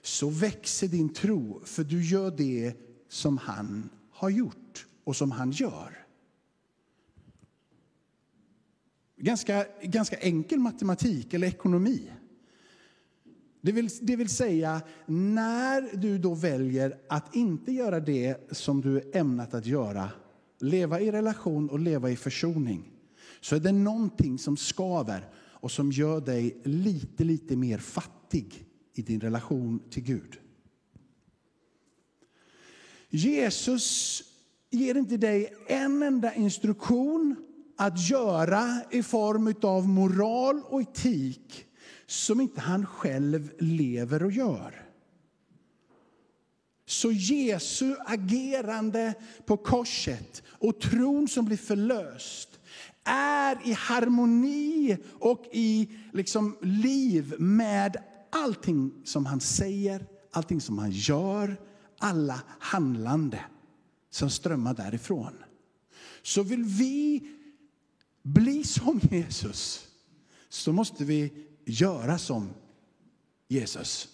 så 0.02 0.28
växer 0.28 0.88
din 0.88 1.14
tro, 1.14 1.60
för 1.64 1.84
du 1.84 2.04
gör 2.04 2.30
det 2.30 2.74
som 3.08 3.38
han 3.38 3.88
har 4.10 4.30
gjort 4.30 4.86
och 5.04 5.16
som 5.16 5.30
han 5.30 5.50
gör. 5.50 6.03
Ganska, 9.16 9.66
ganska 9.82 10.16
enkel 10.16 10.58
matematik 10.58 11.34
eller 11.34 11.46
ekonomi. 11.46 12.10
Det 13.60 13.72
vill, 13.72 13.88
det 14.00 14.16
vill 14.16 14.28
säga, 14.28 14.82
när 15.06 15.96
du 15.96 16.18
då 16.18 16.34
väljer 16.34 16.98
att 17.08 17.36
inte 17.36 17.72
göra 17.72 18.00
det 18.00 18.48
som 18.50 18.80
du 18.80 18.96
är 18.96 19.16
ämnat 19.16 19.54
att 19.54 19.66
göra 19.66 20.10
leva 20.64 21.00
i 21.00 21.12
relation 21.12 21.70
och 21.70 21.78
leva 21.78 22.10
i 22.10 22.16
försoning 22.16 22.90
så 23.40 23.56
är 23.56 23.60
det 23.60 23.72
någonting 23.72 24.38
som 24.38 24.56
skaver 24.56 25.28
och 25.36 25.70
som 25.70 25.92
gör 25.92 26.20
dig 26.20 26.60
lite, 26.64 27.24
lite 27.24 27.56
mer 27.56 27.78
fattig 27.78 28.66
i 28.94 29.02
din 29.02 29.20
relation 29.20 29.82
till 29.90 30.02
Gud. 30.02 30.40
Jesus 33.10 34.22
ger 34.70 34.94
inte 34.94 35.16
dig 35.16 35.52
en 35.68 36.02
enda 36.02 36.34
instruktion 36.34 37.36
att 37.76 38.10
göra 38.10 38.80
i 38.90 39.02
form 39.02 39.54
av 39.62 39.88
moral 39.88 40.62
och 40.64 40.80
etik 40.80 41.66
som 42.06 42.40
inte 42.40 42.60
han 42.60 42.86
själv 42.86 43.52
lever 43.58 44.22
och 44.22 44.32
gör. 44.32 44.84
Så 46.86 47.12
Jesu 47.12 47.96
agerande 48.06 49.14
på 49.46 49.56
korset 49.56 50.42
och 50.48 50.80
tron 50.80 51.28
som 51.28 51.44
blir 51.44 51.56
förlöst 51.56 52.60
är 53.04 53.58
i 53.64 53.72
harmoni 53.72 54.96
och 55.20 55.44
i 55.52 55.88
liksom 56.12 56.56
liv 56.62 57.34
med 57.38 57.96
allting 58.30 58.92
som 59.04 59.26
han 59.26 59.40
säger, 59.40 60.06
allting 60.32 60.60
som 60.60 60.78
han 60.78 60.90
gör, 60.90 61.56
alla 61.98 62.42
handlande 62.58 63.40
som 64.10 64.30
strömmar 64.30 64.74
därifrån. 64.74 65.34
Så 66.22 66.42
vill 66.42 66.64
vi 66.64 67.30
bli 68.24 68.64
som 68.64 69.00
Jesus 69.10 69.88
så 70.48 70.72
måste 70.72 71.04
vi 71.04 71.32
göra 71.64 72.18
som 72.18 72.50
Jesus. 73.48 74.08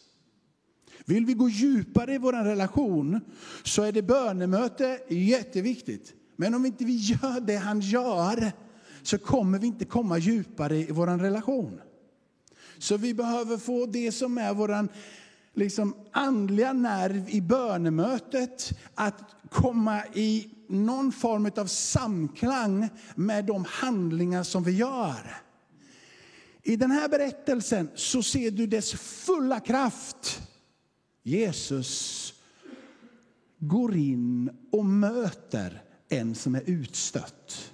Vill 1.05 1.27
vi 1.27 1.35
gå 1.35 1.49
djupare 1.49 2.15
i 2.15 2.19
vår 2.19 2.33
relation 2.33 3.21
så 3.65 3.83
är 3.83 3.93
det 3.93 4.03
bönemöte 4.03 5.01
jätteviktigt. 5.09 6.15
Men 6.37 6.55
om 6.55 6.67
inte 6.67 6.85
vi 6.85 6.97
gör 6.97 7.41
det 7.41 7.57
han 7.57 7.81
gör 7.81 8.53
så 9.03 9.19
kommer 9.19 9.59
vi 9.59 9.67
inte 9.67 9.85
komma 9.85 10.19
djupare 10.19 10.77
i 10.77 10.93
vår 10.93 11.07
relation. 11.07 11.81
Så 12.79 12.97
vi 12.97 13.15
behöver 13.15 13.57
få 13.59 13.87
det 13.87 14.13
som 14.13 14.39
är 14.39 14.55
vår 14.55 14.89
liksom, 15.55 15.95
andliga 16.13 16.73
nerv 16.73 17.29
i 17.29 17.41
bönemötet 17.41 18.79
att 18.95 19.35
komma 19.51 20.07
i 20.07 20.51
någon 20.69 21.13
form 21.13 21.51
av 21.57 21.67
samklang 21.67 22.89
med 23.15 23.45
de 23.45 23.65
handlingar 23.69 24.43
som 24.43 24.63
vi 24.63 24.73
gör. 24.73 25.37
I 26.63 26.77
den 26.77 26.91
här 26.91 27.09
berättelsen 27.09 27.91
så 27.95 28.23
ser 28.23 28.51
du 28.51 28.67
dess 28.67 28.93
fulla 28.93 29.61
kraft. 29.61 30.43
Jesus 31.23 32.35
går 33.59 33.97
in 33.97 34.51
och 34.73 34.85
möter 34.85 35.83
en 36.09 36.35
som 36.35 36.55
är 36.55 36.63
utstött. 36.67 37.73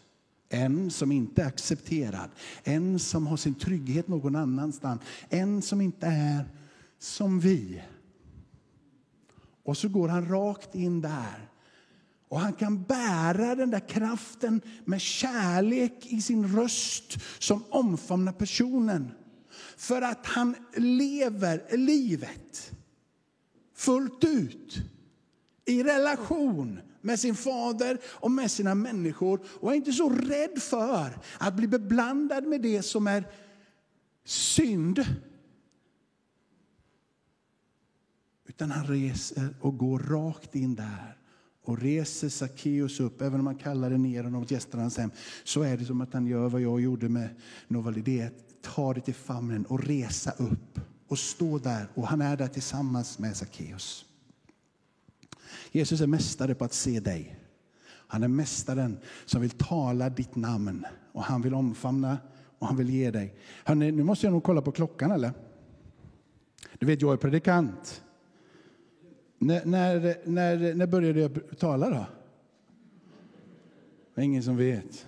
En 0.48 0.90
som 0.90 1.12
inte 1.12 1.42
är 1.42 1.46
accepterad, 1.46 2.30
en 2.64 2.98
som 2.98 3.26
har 3.26 3.36
sin 3.36 3.54
trygghet 3.54 4.08
någon 4.08 4.36
annanstans. 4.36 5.00
En 5.28 5.62
som 5.62 5.80
inte 5.80 6.06
är 6.06 6.44
som 6.98 7.40
vi. 7.40 7.82
Och 9.64 9.76
så 9.76 9.88
går 9.88 10.08
han 10.08 10.28
rakt 10.28 10.74
in 10.74 11.00
där. 11.00 11.48
Och 12.28 12.40
han 12.40 12.52
kan 12.52 12.82
bära 12.82 13.54
den 13.54 13.70
där 13.70 13.88
kraften 13.88 14.60
med 14.84 15.00
kärlek 15.00 16.06
i 16.06 16.22
sin 16.22 16.56
röst 16.56 17.16
som 17.38 17.64
omfamnar 17.68 18.32
personen. 18.32 19.10
För 19.76 20.02
att 20.02 20.26
han 20.26 20.54
lever 20.76 21.76
livet 21.76 22.72
fullt 23.74 24.24
ut 24.24 24.76
i 25.64 25.82
relation 25.82 26.80
med 27.00 27.20
sin 27.20 27.34
fader 27.34 27.98
och 28.04 28.30
med 28.30 28.50
sina 28.50 28.74
människor 28.74 29.40
och 29.60 29.72
är 29.72 29.76
inte 29.76 29.92
så 29.92 30.08
rädd 30.08 30.62
för 30.62 31.18
att 31.38 31.54
bli 31.54 31.68
beblandad 31.68 32.46
med 32.46 32.62
det 32.62 32.82
som 32.82 33.06
är 33.06 33.24
synd. 34.24 35.06
Utan 38.56 38.70
han 38.70 38.86
reser 38.86 39.54
och 39.60 39.78
går 39.78 39.98
rakt 39.98 40.54
in 40.54 40.74
där 40.74 41.16
och 41.62 41.78
reser 41.78 42.28
Sackeus 42.28 43.00
upp. 43.00 43.20
Även 43.20 43.40
om 43.40 43.46
han 43.46 43.56
kallar 43.56 43.90
det 43.90 43.98
ner 43.98 44.24
honom 44.24 44.46
till 44.46 44.54
gästernas 44.54 44.96
hem 44.96 45.10
så 45.44 45.62
är 45.62 45.76
det 45.76 45.84
som 45.84 46.00
att 46.00 46.12
han 46.12 46.26
gör 46.26 46.48
vad 46.48 46.60
jag 46.60 46.80
gjorde 46.80 47.08
med 47.08 47.28
Novalidet. 47.68 48.62
Ta 48.62 48.94
det 48.94 49.00
till 49.00 49.14
famnen 49.14 49.66
och 49.66 49.84
resa 49.84 50.30
upp 50.30 50.80
och 51.08 51.18
stå 51.18 51.58
där. 51.58 51.88
Och 51.94 52.08
han 52.08 52.20
är 52.20 52.36
där 52.36 52.48
tillsammans 52.48 53.18
med 53.18 53.36
Sackeus. 53.36 54.04
Jesus 55.72 56.00
är 56.00 56.06
mästare 56.06 56.54
på 56.54 56.64
att 56.64 56.74
se 56.74 57.00
dig. 57.00 57.40
Han 57.86 58.22
är 58.22 58.28
mästaren 58.28 58.98
som 59.24 59.40
vill 59.40 59.50
tala 59.50 60.10
ditt 60.10 60.36
namn 60.36 60.86
och 61.12 61.22
han 61.22 61.42
vill 61.42 61.54
omfamna 61.54 62.18
och 62.58 62.66
han 62.66 62.76
vill 62.76 62.90
ge 62.90 63.10
dig. 63.10 63.34
Hörrni, 63.64 63.92
nu 63.92 64.02
måste 64.02 64.26
jag 64.26 64.32
nog 64.32 64.42
kolla 64.42 64.62
på 64.62 64.72
klockan 64.72 65.10
eller? 65.10 65.32
Du 66.78 66.86
vet, 66.86 67.02
jag 67.02 67.12
är 67.12 67.16
predikant. 67.16 68.02
När, 69.38 69.64
när, 69.64 70.16
när, 70.24 70.74
när 70.74 70.86
började 70.86 71.20
jag 71.20 71.58
tala 71.58 71.90
då? 71.90 72.06
Det 74.14 74.20
är 74.20 74.24
ingen 74.24 74.42
som 74.42 74.56
vet. 74.56 75.06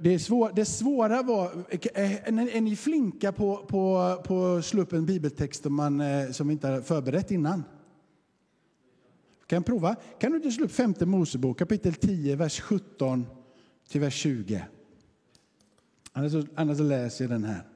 Det, 0.00 0.18
svår, 0.18 0.52
det 0.54 0.64
svåra 0.64 1.22
var, 1.22 1.50
är 1.94 2.60
ni 2.60 2.76
flinka 2.76 3.32
på, 3.32 3.56
på, 3.56 4.16
på 4.24 4.62
slå 4.62 4.82
upp 4.82 4.92
en 4.92 5.06
bibeltext 5.06 5.62
som, 5.62 5.74
man, 5.74 6.00
eh, 6.00 6.30
som 6.30 6.50
inte 6.50 6.68
har 6.68 6.80
förberett 6.80 7.30
innan? 7.30 7.64
Kan 9.46 9.62
prova? 9.62 9.96
Kan 10.18 10.30
du 10.30 10.36
inte 10.36 10.50
slå 10.50 10.64
upp 10.64 10.72
femte 10.72 11.06
Mosebok 11.06 11.58
kapitel 11.58 11.94
10, 11.94 12.36
vers 12.36 12.60
17 12.60 13.26
till 13.88 14.00
vers 14.00 14.14
20? 14.14 14.64
Annars, 16.12 16.32
annars 16.54 16.78
läser 16.78 17.24
jag 17.24 17.30
den 17.30 17.44
här. 17.44 17.71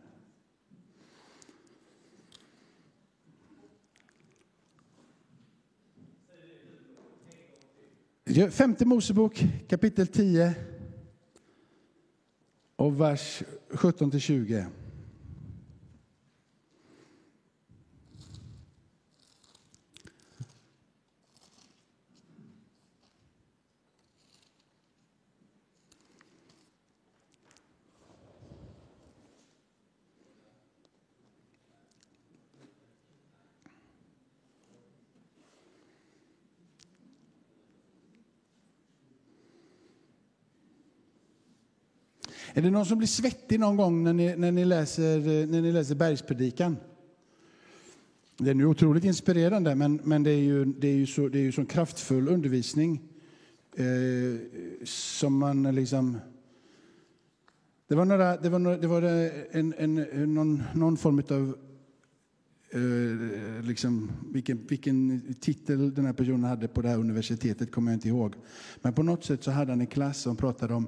Femte 8.51 8.85
Mosebok 8.85 9.45
kapitel 9.69 10.07
10 10.07 10.55
och 12.77 13.01
vers 13.01 13.43
17 13.71 14.11
till 14.11 14.21
20. 14.21 14.67
Är 42.55 42.63
det 42.63 42.71
någon 42.71 42.87
som 42.87 42.99
blir 42.99 43.09
svettig 43.09 43.61
någon 43.61 43.77
gång 43.77 44.05
när 44.05 44.13
ni, 44.13 44.37
när 44.37 44.53
ni, 44.53 44.65
läser, 44.65 45.19
eh, 45.19 45.49
när 45.49 45.63
ni 45.63 45.73
läser 45.73 45.95
bergspredikan? 45.95 46.77
Det 48.39 48.51
är 48.51 48.55
nu 48.55 48.67
otroligt 48.67 49.05
inspirerande, 49.05 49.75
men, 49.75 50.01
men 50.05 50.23
det 50.23 50.31
är 50.31 50.41
ju, 50.41 50.65
det 50.65 50.89
är 50.89 50.95
ju 50.95 51.07
så, 51.07 51.29
det 51.29 51.39
är 51.39 51.43
ju 51.43 51.53
så 51.53 51.65
kraftfull 51.65 52.29
undervisning 52.29 53.03
eh, 53.77 53.85
som 54.85 55.39
man 55.39 55.75
liksom... 55.75 56.19
Det 57.89 57.95
var, 57.95 58.05
några, 58.05 58.37
det 58.37 58.49
var, 58.49 58.59
några, 58.59 58.77
det 58.77 58.87
var 58.87 59.03
eh, 59.03 59.31
en, 59.51 59.75
en, 59.79 60.35
någon, 60.35 60.63
någon 60.75 60.97
form 60.97 61.23
av... 61.31 61.57
Eh, 62.71 63.65
liksom, 63.65 64.11
vilken, 64.33 64.67
vilken 64.67 65.35
titel 65.41 65.95
den 65.95 66.07
här 66.07 66.13
personen 66.13 66.45
hade 66.45 66.69
på 66.69 66.83
det 66.83 66.89
här 66.89 66.99
universitetet 66.99 67.73
kommer 67.73 67.93
jag 67.93 67.97
inte 67.97 68.09
ihåg. 68.09 68.35
Men 68.83 68.93
på 68.93 69.03
något 69.03 69.25
sätt 69.25 69.45
så 69.45 69.51
hade 69.51 69.73
han 69.73 69.81
en 69.81 69.87
klass 69.87 70.21
som 70.21 70.37
pratade 70.37 70.75
om 70.75 70.87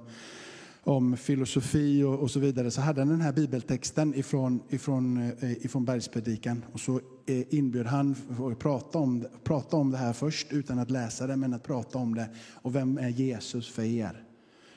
om 0.88 1.16
filosofi 1.16 2.02
och, 2.02 2.18
och, 2.18 2.30
så 2.30 2.40
vidare 2.40 2.70
så 2.70 2.80
hade 2.80 3.00
han 3.00 3.08
den 3.08 3.20
här 3.20 3.32
bibeltexten 3.32 4.14
ifrån, 4.14 4.60
ifrån, 4.68 5.32
eh, 5.40 5.52
ifrån 5.52 5.84
bergspredikan. 5.84 6.64
Och 6.72 6.80
så 6.80 7.00
eh, 7.26 7.54
inbjöd 7.54 7.86
han 7.86 8.16
att 8.52 8.58
prata 8.58 8.98
om, 8.98 9.26
prata 9.44 9.76
om 9.76 9.90
det 9.90 9.96
här 9.96 10.12
först 10.12 10.52
utan 10.52 10.78
att 10.78 10.90
läsa 10.90 11.26
det, 11.26 11.36
men 11.36 11.54
att 11.54 11.62
prata 11.62 11.98
om 11.98 12.14
det. 12.14 12.28
Och 12.54 12.74
vem 12.74 12.98
är 12.98 13.08
Jesus 13.08 13.68
för 13.68 13.82
er? 13.82 14.24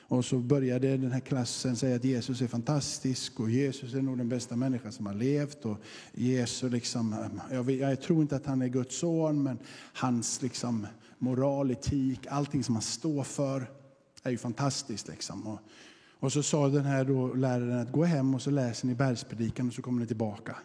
Och 0.00 0.24
så 0.24 0.38
började 0.38 0.96
den 0.96 1.12
här 1.12 1.20
klassen 1.20 1.76
säga 1.76 1.96
att 1.96 2.04
Jesus 2.04 2.40
är 2.40 2.46
fantastisk 2.46 3.40
och 3.40 3.50
Jesus 3.50 3.94
är 3.94 4.02
nog 4.02 4.18
den 4.18 4.28
bästa 4.28 4.56
människan 4.56 4.92
som 4.92 5.06
har 5.06 5.14
levt. 5.14 5.64
Och 5.64 5.76
Jesus 6.14 6.72
liksom, 6.72 7.14
jag, 7.50 7.70
jag 7.70 8.00
tror 8.00 8.22
inte 8.22 8.36
att 8.36 8.46
han 8.46 8.62
är 8.62 8.68
Guds 8.68 8.98
son, 8.98 9.42
men 9.42 9.58
hans 9.92 10.42
liksom, 10.42 10.86
moral, 11.18 11.70
etik, 11.70 12.26
allting 12.26 12.64
som 12.64 12.74
han 12.74 12.82
står 12.82 13.22
för 13.22 13.70
är 14.22 14.30
ju 14.30 14.38
fantastiskt. 14.38 15.08
Liksom. 15.08 15.46
Och 15.46 15.58
och 16.22 16.32
så 16.32 16.42
sa 16.42 16.68
den 16.68 16.84
här 16.84 17.04
då, 17.04 17.34
läraren 17.34 17.78
att 17.78 17.92
gå 17.92 18.04
hem 18.04 18.34
och 18.34 18.42
så 18.42 18.50
läser 18.50 18.86
ni 18.86 18.94
bergspredikan 18.94 19.68
och 19.68 19.74
så 19.74 19.82
kommer 19.82 20.00
ni 20.00 20.06
tillbaka. 20.06 20.56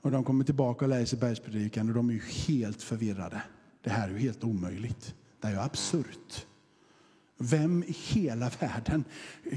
Och 0.00 0.10
de 0.10 0.24
kommer 0.24 0.44
tillbaka 0.44 0.84
och 0.84 0.88
läser 0.88 1.16
bergspredikan 1.16 1.88
och 1.88 1.94
de 1.94 2.08
är 2.08 2.12
ju 2.12 2.20
helt 2.20 2.82
förvirrade. 2.82 3.42
Det 3.82 3.90
här 3.90 4.08
är 4.08 4.12
ju 4.12 4.18
helt 4.18 4.44
omöjligt. 4.44 5.14
Det 5.40 5.48
är 5.48 5.52
ju 5.52 5.58
absurt. 5.58 6.46
Vem 7.38 7.82
i 7.82 7.92
hela 7.92 8.50
världen 8.60 9.04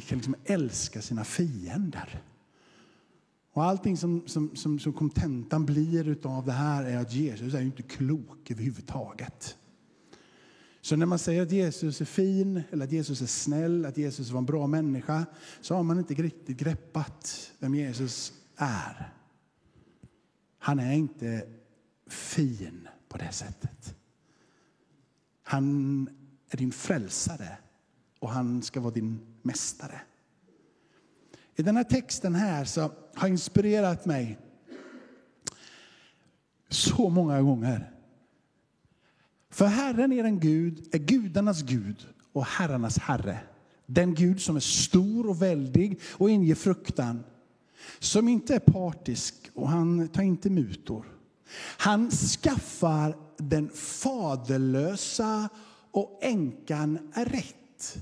kan 0.07 0.17
liksom 0.17 0.35
älska 0.45 1.01
sina 1.01 1.23
fiender? 1.23 2.21
Och 3.53 3.63
allting 3.63 3.97
som, 3.97 4.27
som, 4.27 4.55
som, 4.55 4.79
som 4.79 4.93
kontentan 4.93 5.65
blir 5.65 6.27
av 6.27 6.45
det 6.45 6.51
här 6.51 6.83
är 6.83 6.97
att 6.97 7.13
Jesus 7.13 7.53
är 7.53 7.59
ju 7.59 7.65
inte 7.65 7.83
klok 7.83 8.51
överhuvudtaget. 8.51 9.57
Så 10.87 10.95
när 10.95 11.05
man 11.05 11.19
säger 11.19 11.41
att 11.41 11.51
Jesus 11.51 12.01
är 12.01 12.05
fin, 12.05 12.63
eller 12.71 12.85
att 12.85 12.91
Jesus 12.91 13.21
är 13.21 13.25
snäll, 13.25 13.85
att 13.85 13.97
Jesus 13.97 14.29
var 14.29 14.39
en 14.39 14.45
bra 14.45 14.67
människa, 14.67 15.25
så 15.61 15.75
har 15.75 15.83
man 15.83 15.97
inte 15.97 16.13
riktigt 16.13 16.57
greppat 16.57 17.51
vem 17.59 17.75
Jesus 17.75 18.33
är. 18.55 19.13
Han 20.59 20.79
är 20.79 20.93
inte 20.93 21.47
fin 22.07 22.87
på 23.09 23.17
det 23.17 23.31
sättet. 23.31 23.95
Han 25.43 26.09
är 26.49 26.57
din 26.57 26.71
frälsare 26.71 27.57
och 28.19 28.29
han 28.29 28.61
ska 28.61 28.79
vara 28.79 28.93
din 28.93 29.19
mästare. 29.41 30.01
I 31.55 31.63
den 31.63 31.77
här 31.77 31.83
texten 31.83 32.35
här 32.35 32.65
så 32.65 32.91
har 33.15 33.27
inspirerat 33.27 34.05
mig 34.05 34.37
så 36.69 37.09
många 37.09 37.41
gånger. 37.41 37.96
För 39.57 39.65
Herren 39.65 40.11
är 40.11 40.23
en 40.23 40.39
Gud, 40.39 40.87
är 40.91 40.97
gudarnas 40.97 41.61
Gud 41.61 42.07
och 42.33 42.45
herrarnas 42.45 42.97
Herre. 42.97 43.39
Den 43.85 44.13
Gud 44.13 44.41
som 44.41 44.55
är 44.55 44.59
stor 44.59 45.29
och 45.29 45.41
väldig 45.41 45.99
och 46.11 46.29
inger 46.29 46.55
fruktan. 46.55 47.23
Som 47.99 48.27
inte 48.27 48.55
är 48.55 48.59
partisk 48.59 49.49
och 49.53 49.69
han 49.69 50.07
tar 50.07 50.23
inte 50.23 50.49
mutor. 50.49 51.05
Han 51.77 52.11
skaffar 52.11 53.15
den 53.37 53.69
faderlösa 53.69 55.49
och 55.91 56.19
änkan 56.21 57.11
rätt. 57.13 57.97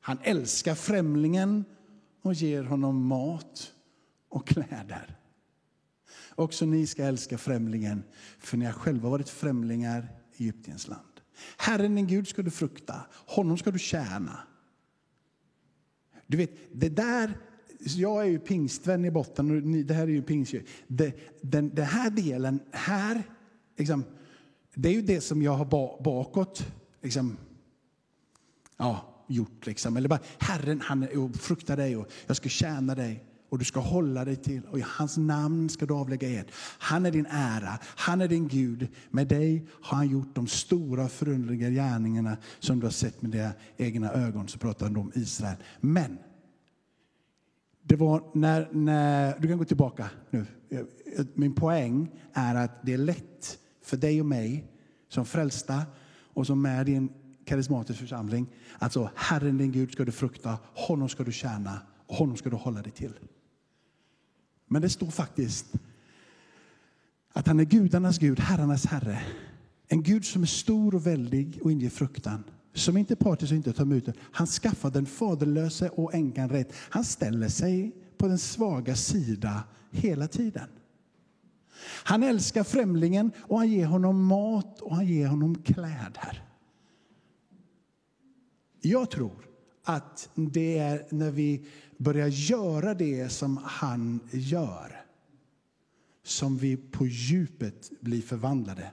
Han 0.00 0.18
älskar 0.22 0.74
främlingen 0.74 1.64
och 2.22 2.34
ger 2.34 2.62
honom 2.62 3.06
mat 3.06 3.72
och 4.28 4.46
kläder. 4.46 5.16
Också 6.34 6.66
ni 6.66 6.86
ska 6.86 7.04
älska 7.04 7.38
främlingen, 7.38 8.04
för 8.38 8.56
ni 8.56 8.64
har 8.64 8.72
själva 8.72 9.08
varit 9.08 9.28
främlingar 9.28 10.08
i 10.36 10.52
land. 10.88 11.20
Herren 11.56 11.94
din 11.94 12.06
Gud 12.06 12.28
ska 12.28 12.42
du 12.42 12.50
frukta, 12.50 13.00
honom 13.26 13.58
ska 13.58 13.70
du 13.70 13.78
tjäna. 13.78 14.38
Du 16.26 16.36
vet, 16.36 16.50
det 16.72 16.88
där, 16.88 17.38
jag 17.78 18.22
är 18.22 18.28
ju 18.28 18.38
pingstvän 18.38 19.04
i 19.04 19.10
botten 19.10 19.50
och 19.50 19.84
det 19.84 19.94
här 19.94 20.02
är 20.02 20.06
ju 20.06 20.22
pingstkyrka. 20.22 20.66
Det, 20.86 21.14
den, 21.40 21.74
den 21.74 21.84
här 21.84 22.10
delen 22.10 22.60
här, 22.72 23.22
liksom, 23.76 24.04
det 24.74 24.88
är 24.88 24.92
ju 24.92 25.02
det 25.02 25.20
som 25.20 25.42
jag 25.42 25.52
har 25.52 25.64
bakåt 26.02 26.66
liksom, 27.02 27.36
ja, 28.76 29.24
gjort. 29.28 29.66
Liksom. 29.66 29.96
Eller 29.96 30.08
bara, 30.08 30.20
Herren, 30.38 30.80
han 30.80 31.32
fruktar 31.32 31.76
dig 31.76 31.96
och 31.96 32.08
jag 32.26 32.36
ska 32.36 32.48
tjäna 32.48 32.94
dig 32.94 33.24
och 33.56 33.58
du 33.58 33.64
ska 33.64 33.80
hålla 33.80 34.24
dig 34.24 34.36
till 34.36 34.62
och 34.70 34.78
i 34.78 34.84
hans 34.86 35.16
namn 35.16 35.68
ska 35.68 35.86
du 35.86 35.94
avlägga 35.94 36.28
ed. 36.28 36.52
Han 36.78 37.06
är 37.06 37.10
din 37.10 37.26
ära, 37.30 37.78
han 37.82 38.20
är 38.20 38.28
din 38.28 38.48
Gud. 38.48 38.88
Med 39.10 39.28
dig 39.28 39.66
har 39.70 39.96
han 39.96 40.08
gjort 40.08 40.34
de 40.34 40.46
stora 40.46 41.08
förunderliga 41.08 41.70
gärningarna 41.70 42.36
som 42.58 42.80
du 42.80 42.86
har 42.86 42.90
sett 42.90 43.22
med 43.22 43.30
dina 43.30 43.52
egna 43.76 44.12
ögon. 44.12 44.48
Så 44.48 44.58
pratar 44.58 44.86
han 44.86 44.96
om 44.96 45.12
Israel. 45.14 45.56
Men 45.80 46.18
det 47.82 47.96
var 47.96 48.22
när, 48.34 48.68
när, 48.72 49.38
du 49.38 49.48
kan 49.48 49.58
gå 49.58 49.64
tillbaka 49.64 50.10
nu. 50.30 50.46
Min 51.34 51.54
poäng 51.54 52.10
är 52.32 52.54
att 52.54 52.82
det 52.82 52.92
är 52.92 52.98
lätt 52.98 53.58
för 53.82 53.96
dig 53.96 54.20
och 54.20 54.26
mig 54.26 54.64
som 55.08 55.26
frälsta 55.26 55.82
och 56.34 56.46
som 56.46 56.66
är 56.66 56.88
i 56.88 56.94
en 56.94 57.08
karismatisk 57.44 58.00
församling. 58.00 58.46
att 58.78 58.92
så, 58.92 59.10
Herren 59.14 59.58
din 59.58 59.72
Gud 59.72 59.92
ska 59.92 60.04
du 60.04 60.12
frukta, 60.12 60.58
honom 60.74 61.08
ska 61.08 61.24
du 61.24 61.32
tjäna 61.32 61.80
och 62.06 62.16
honom 62.16 62.36
ska 62.36 62.50
du 62.50 62.56
hålla 62.56 62.82
dig 62.82 62.92
till. 62.92 63.12
Men 64.66 64.82
det 64.82 64.88
står 64.88 65.10
faktiskt 65.10 65.66
att 67.32 67.46
han 67.46 67.60
är 67.60 67.64
gudarnas 67.64 68.18
Gud, 68.18 68.40
herrarnas 68.40 68.86
Herre. 68.86 69.22
En 69.88 70.02
Gud 70.02 70.24
som 70.24 70.42
är 70.42 70.46
stor 70.46 70.94
och 70.94 71.06
väldig 71.06 71.58
och 71.62 71.72
inger 71.72 71.90
fruktan. 71.90 72.44
Som 72.74 72.96
inte 72.96 73.14
är 73.14 73.16
partisk 73.16 73.52
och 73.52 73.56
inte 73.56 73.72
tar 73.72 73.84
mutor. 73.84 74.14
Han 74.20 74.46
skaffar 74.46 74.90
den 74.90 75.06
faderlöse 75.06 75.88
och 75.88 76.14
änkan 76.14 76.48
rätt. 76.48 76.72
Han 76.76 77.04
ställer 77.04 77.48
sig 77.48 77.92
på 78.18 78.28
den 78.28 78.38
svaga 78.38 78.96
sida 78.96 79.64
hela 79.90 80.28
tiden. 80.28 80.68
Han 82.04 82.22
älskar 82.22 82.64
främlingen 82.64 83.32
och 83.38 83.58
han 83.58 83.68
ger 83.68 83.86
honom 83.86 84.24
mat 84.24 84.80
och 84.80 84.94
han 84.96 85.06
ger 85.06 85.26
honom 85.26 85.62
kläder. 85.62 86.42
Jag 88.80 89.10
tror 89.10 89.48
att 89.84 90.28
det 90.34 90.78
är 90.78 91.06
när 91.10 91.30
vi 91.30 91.66
börja 91.98 92.28
göra 92.28 92.94
det 92.94 93.28
som 93.28 93.56
han 93.56 94.20
gör 94.30 95.06
som 96.22 96.58
vi 96.58 96.76
på 96.76 97.06
djupet 97.06 97.90
blir 98.00 98.22
förvandlade 98.22 98.92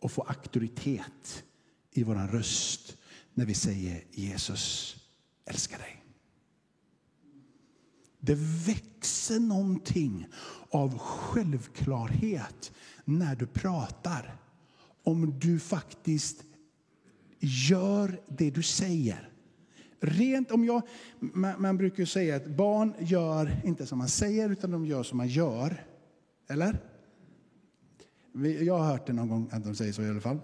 och 0.00 0.12
får 0.12 0.28
auktoritet 0.28 1.44
i 1.92 2.02
vår 2.02 2.14
röst 2.14 2.96
när 3.34 3.46
vi 3.46 3.54
säger 3.54 4.04
Jesus 4.10 4.96
älskar 5.44 5.78
dig. 5.78 6.02
Det 8.20 8.34
växer 8.66 9.40
någonting 9.40 10.26
av 10.70 10.98
självklarhet 10.98 12.72
när 13.04 13.36
du 13.36 13.46
pratar. 13.46 14.36
Om 15.02 15.38
du 15.38 15.60
faktiskt 15.60 16.44
gör 17.40 18.20
det 18.28 18.50
du 18.50 18.62
säger. 18.62 19.30
Rent 20.00 20.50
om 20.50 20.64
jag, 20.64 20.82
man, 21.18 21.62
man 21.62 21.76
brukar 21.76 22.04
säga 22.04 22.36
att 22.36 22.46
barn 22.46 22.94
gör 22.98 23.60
inte 23.64 23.86
som 23.86 23.98
man 23.98 24.08
säger, 24.08 24.50
utan 24.50 24.70
de 24.70 24.86
gör 24.86 25.02
som 25.02 25.18
man 25.18 25.28
gör. 25.28 25.84
Eller? 26.48 26.78
Jag 28.62 28.78
har 28.78 28.84
hört 28.84 29.06
det 29.06 29.12
någon 29.12 29.28
gång 29.28 29.48
att 29.52 29.64
de 29.64 29.74
säger 29.74 29.92
så 29.92 30.02
i 30.02 30.08
alla 30.08 30.20
fall. 30.20 30.38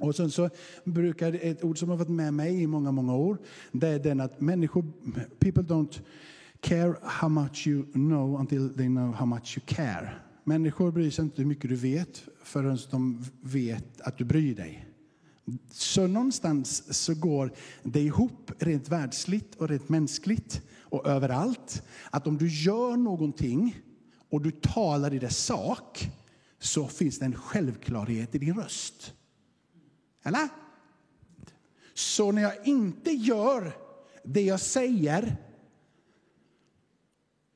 Och 0.00 0.16
sen 0.16 0.30
så 0.30 0.50
brukar 0.84 1.38
ett 1.42 1.64
ord 1.64 1.78
som 1.78 1.88
har 1.88 1.96
varit 1.96 2.08
med 2.08 2.34
mig 2.34 2.62
i 2.62 2.66
många, 2.66 2.92
många 2.92 3.16
år, 3.16 3.38
det 3.72 3.88
är 3.88 3.98
den 3.98 4.20
att 4.20 4.40
människor, 4.40 4.84
people 5.38 5.62
don't 5.62 6.00
care 6.60 6.94
how 7.02 7.28
much 7.28 7.66
you 7.66 7.92
know 7.92 8.40
until 8.40 8.74
they 8.74 8.86
know 8.86 9.14
how 9.14 9.26
much 9.26 9.58
you 9.58 9.66
care. 9.66 10.10
Människor 10.44 10.92
bryr 10.92 11.10
sig 11.10 11.24
inte 11.24 11.42
hur 11.42 11.48
mycket 11.48 11.70
du 11.70 11.76
vet 11.76 12.24
förrän 12.42 12.78
de 12.90 13.24
vet 13.42 14.00
att 14.00 14.18
du 14.18 14.24
bryr 14.24 14.54
dig. 14.54 14.89
Så 15.70 16.06
någonstans 16.06 16.94
så 17.04 17.14
går 17.14 17.52
det 17.82 18.00
ihop 18.00 18.52
rent 18.58 18.88
världsligt 18.88 19.54
och 19.54 19.68
rent 19.68 19.88
mänskligt 19.88 20.62
och 20.80 21.06
överallt. 21.06 21.82
Att 22.10 22.26
om 22.26 22.38
du 22.38 22.48
gör 22.48 22.96
någonting 22.96 23.80
och 24.30 24.40
du 24.40 24.50
talar 24.50 25.14
i 25.14 25.18
dess 25.18 25.44
sak 25.44 26.10
så 26.58 26.88
finns 26.88 27.18
det 27.18 27.24
en 27.24 27.36
självklarhet 27.36 28.34
i 28.34 28.38
din 28.38 28.54
röst. 28.54 29.14
Eller? 30.22 30.48
Så 31.94 32.32
när 32.32 32.42
jag 32.42 32.66
inte 32.66 33.10
gör 33.10 33.76
det 34.24 34.42
jag 34.42 34.60
säger 34.60 35.36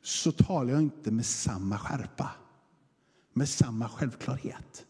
så 0.02 0.32
talar 0.32 0.72
jag 0.72 0.82
inte 0.82 1.10
med 1.10 1.26
samma 1.26 1.78
skärpa, 1.78 2.30
med 3.32 3.48
samma 3.48 3.88
självklarhet. 3.88 4.86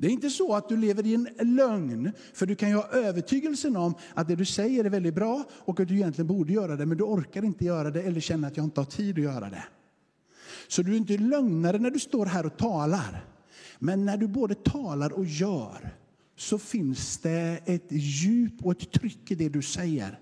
Det 0.00 0.06
är 0.06 0.10
inte 0.10 0.30
så 0.30 0.54
att 0.54 0.68
du 0.68 0.76
lever 0.76 1.06
i 1.06 1.14
en 1.14 1.28
lögn, 1.56 2.12
för 2.34 2.46
du 2.46 2.54
kan 2.54 2.68
ju 2.68 2.74
ha 2.74 2.88
övertygelsen 2.88 3.76
om 3.76 3.94
att 4.14 4.28
det 4.28 4.36
du 4.36 4.44
säger 4.44 4.84
är 4.84 4.90
väldigt 4.90 5.14
bra 5.14 5.44
och 5.50 5.80
att 5.80 5.88
du 5.88 5.94
egentligen 5.94 6.26
borde 6.26 6.52
göra 6.52 6.76
det, 6.76 6.86
men 6.86 6.98
du 6.98 7.04
orkar 7.04 7.44
inte 7.44 7.64
göra 7.64 7.90
det 7.90 8.02
eller 8.02 8.20
känner 8.20 8.48
att 8.48 8.56
jag 8.56 8.64
inte 8.64 8.80
har 8.80 8.86
tid 8.86 9.18
att 9.18 9.24
göra 9.24 9.50
det. 9.50 9.64
Så 10.68 10.82
du 10.82 10.92
är 10.92 10.96
inte 10.96 11.18
lögnare 11.18 11.78
när 11.78 11.90
du 11.90 11.98
står 11.98 12.26
här 12.26 12.46
och 12.46 12.56
talar. 12.56 13.24
Men 13.78 14.04
när 14.04 14.16
du 14.16 14.28
både 14.28 14.54
talar 14.54 15.12
och 15.12 15.24
gör 15.24 15.94
så 16.36 16.58
finns 16.58 17.18
det 17.18 17.60
ett 17.64 17.86
djup 17.90 18.64
och 18.66 18.72
ett 18.72 18.92
tryck 18.92 19.30
i 19.30 19.34
det 19.34 19.48
du 19.48 19.62
säger 19.62 20.18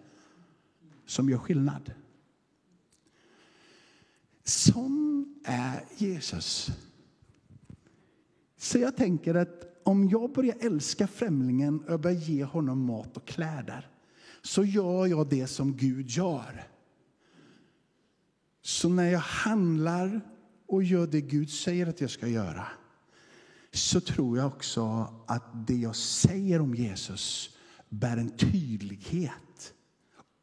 som 1.06 1.30
gör 1.30 1.38
skillnad. 1.38 1.92
Sån 4.44 5.34
är 5.44 5.84
Jesus. 5.96 6.70
Så 8.66 8.78
jag 8.78 8.96
tänker 8.96 9.34
att 9.34 9.80
om 9.82 10.08
jag 10.08 10.32
börjar 10.32 10.56
älska 10.60 11.06
främlingen 11.06 11.80
och 11.80 12.00
börjar 12.00 12.16
ge 12.16 12.44
honom 12.44 12.86
mat 12.86 13.16
och 13.16 13.26
kläder 13.26 13.90
så 14.42 14.64
gör 14.64 15.06
jag 15.06 15.28
det 15.28 15.46
som 15.46 15.76
Gud 15.76 16.10
gör. 16.10 16.66
Så 18.62 18.88
när 18.88 19.10
jag 19.10 19.20
handlar 19.20 20.20
och 20.66 20.82
gör 20.82 21.06
det 21.06 21.20
Gud 21.20 21.50
säger 21.50 21.86
att 21.86 22.00
jag 22.00 22.10
ska 22.10 22.28
göra 22.28 22.66
så 23.72 24.00
tror 24.00 24.38
jag 24.38 24.46
också 24.46 25.14
att 25.26 25.66
det 25.66 25.76
jag 25.76 25.96
säger 25.96 26.60
om 26.60 26.74
Jesus 26.74 27.56
bär 27.88 28.16
en 28.16 28.36
tydlighet 28.36 29.74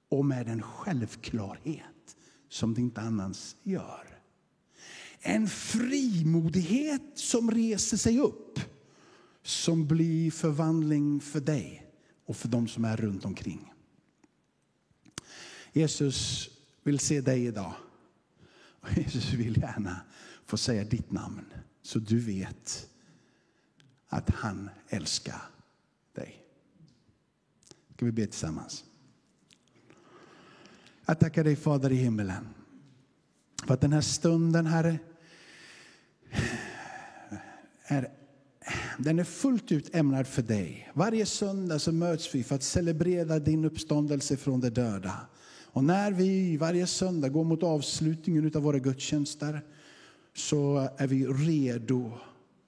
och 0.10 0.26
med 0.26 0.48
en 0.48 0.62
självklarhet 0.62 2.18
som 2.50 2.74
det 2.74 2.82
inte 2.82 3.02
annars 3.02 3.56
gör. 3.64 4.13
En 5.26 5.48
frimodighet 5.48 7.02
som 7.16 7.52
reser 7.52 7.98
sig 7.98 8.20
upp 8.20 8.60
som 9.42 9.88
blir 9.88 10.32
förvandling 10.32 11.22
för 11.22 11.40
dig 11.40 11.92
och 12.26 12.38
för 12.38 12.48
dem 12.48 12.68
som 12.68 12.86
är 12.86 12.98
runt 12.98 13.26
omkring. 13.26 13.74
Jesus 15.74 16.50
vill 16.84 17.00
se 17.00 17.22
dig 17.22 17.46
idag. 17.46 17.74
Och 18.80 18.98
Jesus 18.98 19.34
vill 19.34 19.58
gärna 19.58 20.02
få 20.46 20.58
säga 20.58 20.84
ditt 20.84 21.12
namn 21.12 21.46
så 21.82 22.00
du 22.00 22.20
vet 22.20 22.90
att 24.08 24.30
han 24.30 24.70
älskar 24.90 25.42
dig. 26.14 26.44
Ska 27.96 28.06
vi 28.06 28.12
be 28.12 28.26
tillsammans? 28.26 28.84
Jag 31.06 31.20
tackar 31.20 31.44
dig 31.44 31.56
Fader 31.56 31.92
i 31.92 31.96
himmelen 31.96 32.48
för 33.68 33.74
att 33.74 33.82
den 33.82 33.94
här 33.94 34.02
stunden, 34.02 34.66
Herre, 34.66 35.00
är, 37.84 38.10
den 38.98 39.20
är 39.20 39.24
fullt 39.24 39.72
ut 39.72 39.96
ämnad 39.96 40.28
för 40.28 40.42
dig. 40.42 40.92
Varje 40.94 41.26
söndag 41.26 41.80
så 41.80 41.92
möts 41.92 42.36
vi 42.36 42.44
för 42.44 42.56
att 42.56 42.64
celebrera 42.64 43.40
din 43.40 43.66
uppståndelse 43.66 44.38
från 44.38 44.60
de 44.60 44.70
döda. 44.70 45.28
Och 45.66 45.84
när 45.84 46.12
vi 46.12 46.58
varje 46.58 46.88
söndag 46.88 47.30
går 47.30 47.44
mot 47.44 47.64
avslutningen 47.64 48.52
av 48.56 48.62
våra 48.62 48.80
gudstjänster 48.80 49.62
så 50.36 50.90
är 50.98 51.08
vi 51.08 51.26
redo 51.26 52.12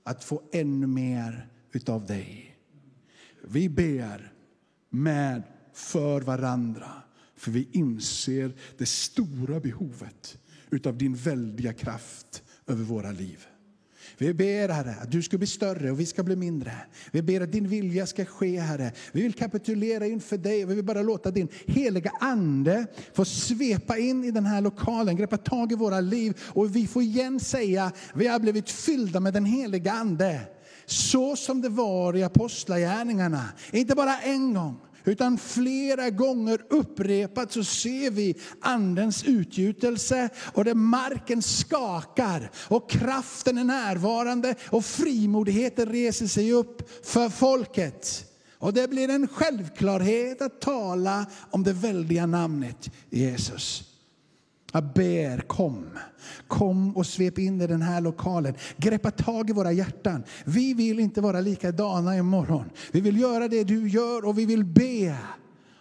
att 0.04 0.24
få 0.24 0.42
ännu 0.54 0.88
mer 0.88 1.48
utav 1.72 2.06
dig. 2.06 2.58
Vi 3.48 3.70
ber 3.70 4.32
med 4.90 5.44
för 5.74 6.22
varandra, 6.22 6.92
för 7.36 7.52
vi 7.52 7.68
inser 7.72 8.54
det 8.78 8.86
stora 8.86 9.60
behovet 9.60 10.38
utav 10.70 10.98
din 10.98 11.16
väldiga 11.16 11.74
kraft 11.74 12.44
över 12.68 12.84
våra 12.84 13.12
liv. 13.12 13.46
Vi 14.18 14.34
ber 14.34 14.70
Herre 14.70 14.96
att 15.02 15.12
du 15.12 15.24
ska 15.24 15.38
bli 15.38 15.48
större 15.48 15.92
och 15.92 16.00
vi 16.00 16.06
ska 16.06 16.24
bli 16.24 16.36
mindre. 16.36 16.72
Vi 17.12 17.22
ber 17.22 17.42
att 17.42 17.52
din 17.52 17.68
vilja 17.68 18.06
ska 18.06 18.26
ske 18.26 18.60
Herre. 18.60 18.92
Vi 19.12 19.22
vill 19.22 19.34
kapitulera 19.34 20.08
inför 20.08 20.38
dig 20.38 20.64
och 20.64 20.72
vi 20.72 20.76
vill 20.76 20.86
bara 20.86 21.02
låta 21.02 21.32
din 21.32 21.48
heliga 21.66 22.12
ande 22.20 22.88
få 23.14 23.26
svepa 23.26 23.98
in 23.98 24.24
i 24.24 24.32
den 24.32 24.46
här 24.46 24.62
lokalen, 24.62 25.16
greppa 25.16 25.38
tag 25.38 25.72
i 25.72 25.76
våra 25.76 26.00
liv 26.00 26.38
och 26.44 26.76
vi 26.76 26.88
får 26.88 27.02
igen 27.02 27.40
säga 27.40 27.92
vi 28.14 28.28
har 28.28 28.40
blivit 28.40 28.70
fyllda 28.70 29.20
med 29.20 29.34
den 29.34 29.46
heliga 29.46 29.92
ande. 29.92 30.42
Så 30.86 31.36
som 31.36 31.62
det 31.62 31.70
var 31.70 32.16
i 32.16 32.24
apostlagärningarna. 32.24 33.44
Inte 33.72 33.96
bara 33.96 34.20
en 34.20 34.54
gång, 34.54 34.78
utan 35.06 35.38
flera 35.38 36.10
gånger 36.10 36.62
upprepat 36.70 37.52
så 37.52 37.64
ser 37.64 38.12
vi 38.12 38.36
andens 38.62 39.24
utgjutelse 39.24 40.30
och 40.54 40.66
där 40.66 40.74
marken 40.74 41.42
skakar 41.42 42.52
och 42.68 42.90
kraften 42.90 43.58
är 43.58 43.64
närvarande 43.64 44.56
och 44.70 44.86
frimodigheten 44.86 45.90
reser 45.90 46.28
sig 46.28 46.52
upp 46.52 47.06
för 47.06 47.30
folket. 47.30 48.32
Och 48.58 48.74
det 48.74 48.88
blir 48.90 49.10
en 49.10 49.28
självklarhet 49.28 50.42
att 50.42 50.62
tala 50.62 51.26
om 51.52 51.64
det 51.64 51.74
väldiga 51.74 52.26
namnet 52.26 52.90
Jesus. 53.10 53.95
Jag 54.76 54.84
ber, 54.84 55.38
kom. 55.38 55.86
Kom 56.48 56.98
och 56.98 57.06
svep 57.06 57.40
in 57.40 57.62
i 57.62 57.68
den 57.68 57.82
här 57.82 58.02
lokalen. 58.02 58.54
Greppa 58.78 59.12
tag 59.12 59.50
i 59.50 59.54
våra 59.54 59.72
hjärtan. 59.72 60.24
Vi 60.46 60.74
vill 60.74 61.00
inte 61.00 61.22
vara 61.22 61.42
likadana 61.42 62.18
imorgon. 62.18 62.70
Vi 62.92 63.02
vill 63.02 63.20
göra 63.20 63.48
det 63.48 63.64
du 63.64 63.90
gör 63.90 64.26
och 64.26 64.38
vi 64.38 64.46
vill 64.46 64.66
be. 64.66 65.18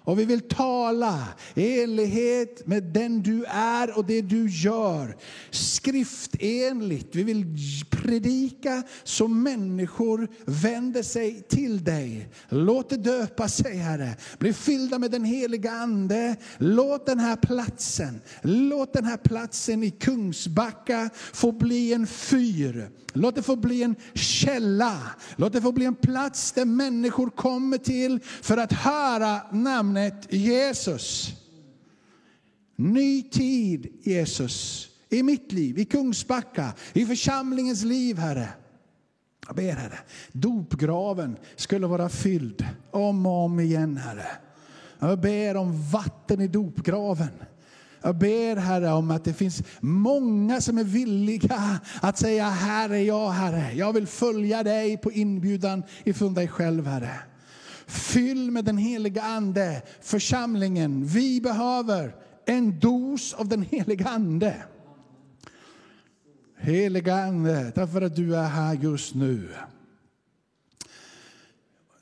Och 0.05 0.19
vi 0.19 0.25
vill 0.25 0.41
tala 0.41 1.29
i 1.55 1.83
enlighet 1.83 2.67
med 2.67 2.83
den 2.83 3.23
du 3.23 3.45
är 3.49 3.99
och 3.99 4.05
det 4.05 4.21
du 4.21 4.51
gör. 4.51 5.17
Skriftenligt. 5.51 7.15
Vi 7.15 7.23
vill 7.23 7.47
predika 7.91 8.83
så 9.05 9.29
människor 9.29 10.29
vänder 10.45 11.03
sig 11.03 11.43
till 11.49 11.85
dig. 11.85 12.29
Låt 12.49 12.91
det 12.91 12.97
döpa 12.97 13.49
sig, 13.49 13.77
Herre. 13.77 14.17
Bli 14.39 14.53
fyllda 14.53 14.99
med 14.99 15.11
den 15.11 15.25
heliga 15.25 15.73
Ande. 15.73 16.37
Låt 16.59 17.07
den 17.07 17.19
här 17.19 17.37
platsen, 17.37 18.21
låt 18.43 18.93
den 18.93 19.05
här 19.05 19.17
platsen 19.17 19.83
i 19.83 19.91
Kungsbacka 19.91 21.11
få 21.33 21.53
bli 21.53 21.93
en 21.93 22.07
fyr. 22.07 22.91
Låt 23.17 23.35
det 23.35 23.43
få 23.43 23.57
bli 23.57 23.83
en 23.83 23.97
källa. 24.15 24.99
Låt 25.37 25.53
det 25.53 25.61
få 25.61 25.73
bli 25.73 25.85
en 25.85 25.95
plats 25.95 26.53
där 26.53 26.65
människor 26.65 27.31
kommer 27.31 27.79
till 27.79 28.21
för 28.43 28.57
att 28.57 28.73
höra 28.73 29.41
namnet 29.95 30.33
Jesus. 30.33 31.33
Ny 32.77 33.23
tid, 33.23 33.87
Jesus, 34.03 34.89
i 35.09 35.23
mitt 35.23 35.53
liv, 35.53 35.79
i 35.79 35.85
Kungsbacka, 35.85 36.73
i 36.93 37.07
församlingens 37.07 37.85
liv, 37.85 38.19
Herre. 38.19 38.49
Jag 39.47 39.57
ber, 39.57 39.73
Herre, 39.73 39.99
dopgraven 40.33 41.37
skulle 41.57 41.87
vara 41.87 42.09
fylld 42.09 42.67
om 42.91 43.27
och 43.27 43.45
om 43.45 43.61
igen, 43.61 43.97
Herre. 43.97 44.27
Jag 44.99 45.21
ber 45.21 45.57
om 45.57 45.91
vatten 45.91 46.41
i 46.41 46.49
dopgraven. 46.49 47.29
Jag 48.03 48.19
ber 48.19 48.57
Herre 48.57 48.93
om 48.93 49.11
att 49.11 49.25
det 49.25 49.35
finns 49.35 49.63
många 49.81 50.61
som 50.61 50.79
är 50.79 50.85
villiga 50.85 51.81
att 52.03 52.19
säga 52.19 52.49
här 52.49 52.91
är 52.91 53.03
jag 53.03 53.31
Herre. 53.31 53.73
Jag 53.75 53.93
vill 53.93 54.07
följa 54.07 54.63
dig 54.63 54.97
på 54.97 55.13
inbjudan 55.13 55.83
ifrån 56.05 56.35
dig 56.35 56.49
själv 56.49 56.87
Herre. 56.87 57.19
Fyll 57.87 58.51
med 58.51 58.65
den 58.65 58.79
heliga 58.79 59.23
Ande 59.23 59.83
församlingen. 60.01 61.05
Vi 61.05 61.41
behöver 61.41 62.15
en 62.47 62.81
dos 62.81 63.35
av 63.35 63.49
den 63.49 63.63
heliga 63.63 64.09
Ande. 64.09 64.63
Heliga 66.57 67.15
Ande, 67.15 67.71
tack 67.71 67.93
för 67.93 68.03
att 68.03 68.17
du 68.17 68.37
är 68.37 68.49
här 68.49 68.75
just 68.75 69.15
nu. 69.15 69.49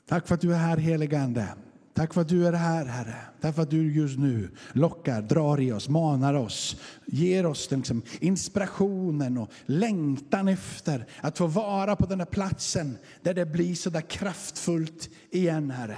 Tack 0.05 0.27
för 0.27 0.35
att 0.35 0.41
du 0.41 0.53
är 0.53 0.57
här 0.57 0.77
heliga 0.77 1.21
Ande. 1.21 1.47
Tack 1.93 2.13
för 2.13 2.21
att 2.21 2.27
du 2.27 2.47
är 2.47 2.53
här, 2.53 2.85
Herre. 2.85 3.15
Tack 3.41 3.55
för 3.55 3.61
att 3.61 3.69
du 3.69 3.93
just 3.93 4.19
nu 4.19 4.49
lockar, 4.73 5.21
drar 5.21 5.61
i 5.61 5.71
oss, 5.71 5.89
manar 5.89 6.33
oss, 6.33 6.81
ger 7.05 7.45
oss 7.45 7.67
den 7.67 7.79
liksom 7.79 8.01
inspirationen 8.19 9.37
och 9.37 9.51
längtan 9.65 10.47
efter 10.47 11.05
att 11.21 11.37
få 11.37 11.47
vara 11.47 11.95
på 11.95 12.05
den 12.05 12.17
där 12.17 12.25
platsen 12.25 12.97
där 13.21 13.33
det 13.33 13.45
blir 13.45 13.75
så 13.75 13.89
där 13.89 14.01
kraftfullt 14.01 15.09
igen, 15.31 15.71
Herre. 15.71 15.97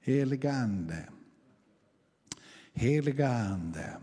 Heliga 0.00 0.52
Ande. 0.52 1.08
Heliga 2.74 3.28
Ande. 3.28 3.96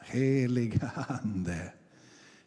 Heliga 0.00 0.90
Ande. 1.08 1.72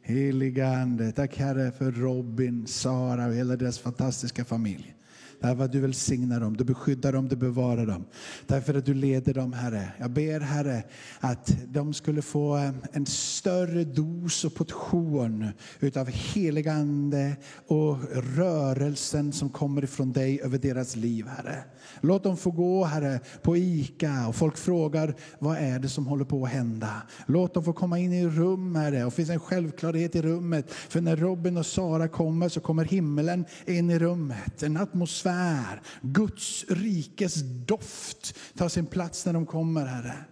Heliga 0.02 0.68
Ande. 0.68 1.12
Tack 1.12 1.38
Herre 1.38 1.72
för 1.72 1.92
Robin, 1.92 2.68
Sara 2.68 3.28
och 3.28 3.34
hela 3.34 3.56
deras 3.56 3.80
fantastiska 3.80 4.46
familj. 4.46 4.96
Därför 5.40 5.64
att 5.64 5.72
du 5.72 5.80
välsignar 5.80 6.40
dem, 6.40 6.58
du 6.58 6.64
beskyddar 6.64 7.14
dem, 7.14 7.28
du 7.28 7.36
bevarar 7.36 7.86
dem. 7.86 8.06
Därför 8.48 8.74
att 8.74 8.86
du 8.86 8.94
leder 8.94 9.34
dem, 9.34 9.54
Herre. 9.54 9.92
Jag 9.98 10.12
ber, 10.12 10.40
Herre, 10.40 10.84
att 11.20 11.58
de 11.68 11.94
skulle 11.94 12.22
få 12.22 12.58
eh, 12.58 12.72
en 12.92 13.06
större 13.06 13.84
dos 13.84 14.46
och 14.46 14.56
portion 14.56 15.48
utav 15.80 16.08
heligande 16.08 17.36
och 17.68 17.98
rörelsen 18.38 19.32
som 19.32 19.50
kommer 19.50 19.84
ifrån 19.84 20.12
dig 20.12 20.42
över 20.42 20.58
deras 20.58 20.96
liv, 20.96 21.28
Herre. 21.28 21.64
Låt 22.02 22.24
dem 22.24 22.38
få 22.38 22.52
gå, 22.52 22.84
Herre, 22.84 23.20
på 23.42 23.58
ICA 23.58 24.28
och 24.28 24.36
folk 24.36 24.58
frågar 24.58 25.16
vad 25.40 25.58
är 25.58 25.80
det 25.80 25.90
som 25.90 26.08
håller 26.08 26.26
på 26.26 26.46
att 26.46 26.52
hända. 26.52 26.92
Låt 27.26 27.54
dem 27.54 27.64
få 27.64 27.74
komma 27.74 28.00
in 28.00 28.14
i 28.14 28.28
rum, 28.28 28.76
Herre, 28.76 29.06
och 29.06 29.14
finns 29.14 29.30
en 29.30 29.40
självklarhet 29.40 30.16
i 30.16 30.22
rummet. 30.22 30.72
För 30.72 31.02
när 31.02 31.16
Robin 31.16 31.58
och 31.58 31.66
Sara 31.66 32.08
kommer 32.08 32.50
så 32.50 32.60
kommer 32.60 32.86
himmelen 32.86 33.46
in 33.66 33.90
i 33.90 34.00
rummet. 34.00 34.64
En 34.64 34.78
atmosfär, 34.78 35.29
Guds 36.02 36.66
rikes 36.70 37.36
doft 37.66 38.36
tar 38.58 38.70
sin 38.70 38.86
plats 38.86 39.26
när 39.26 39.34
de 39.34 39.46
kommer, 39.46 39.86
Herre 39.86 40.26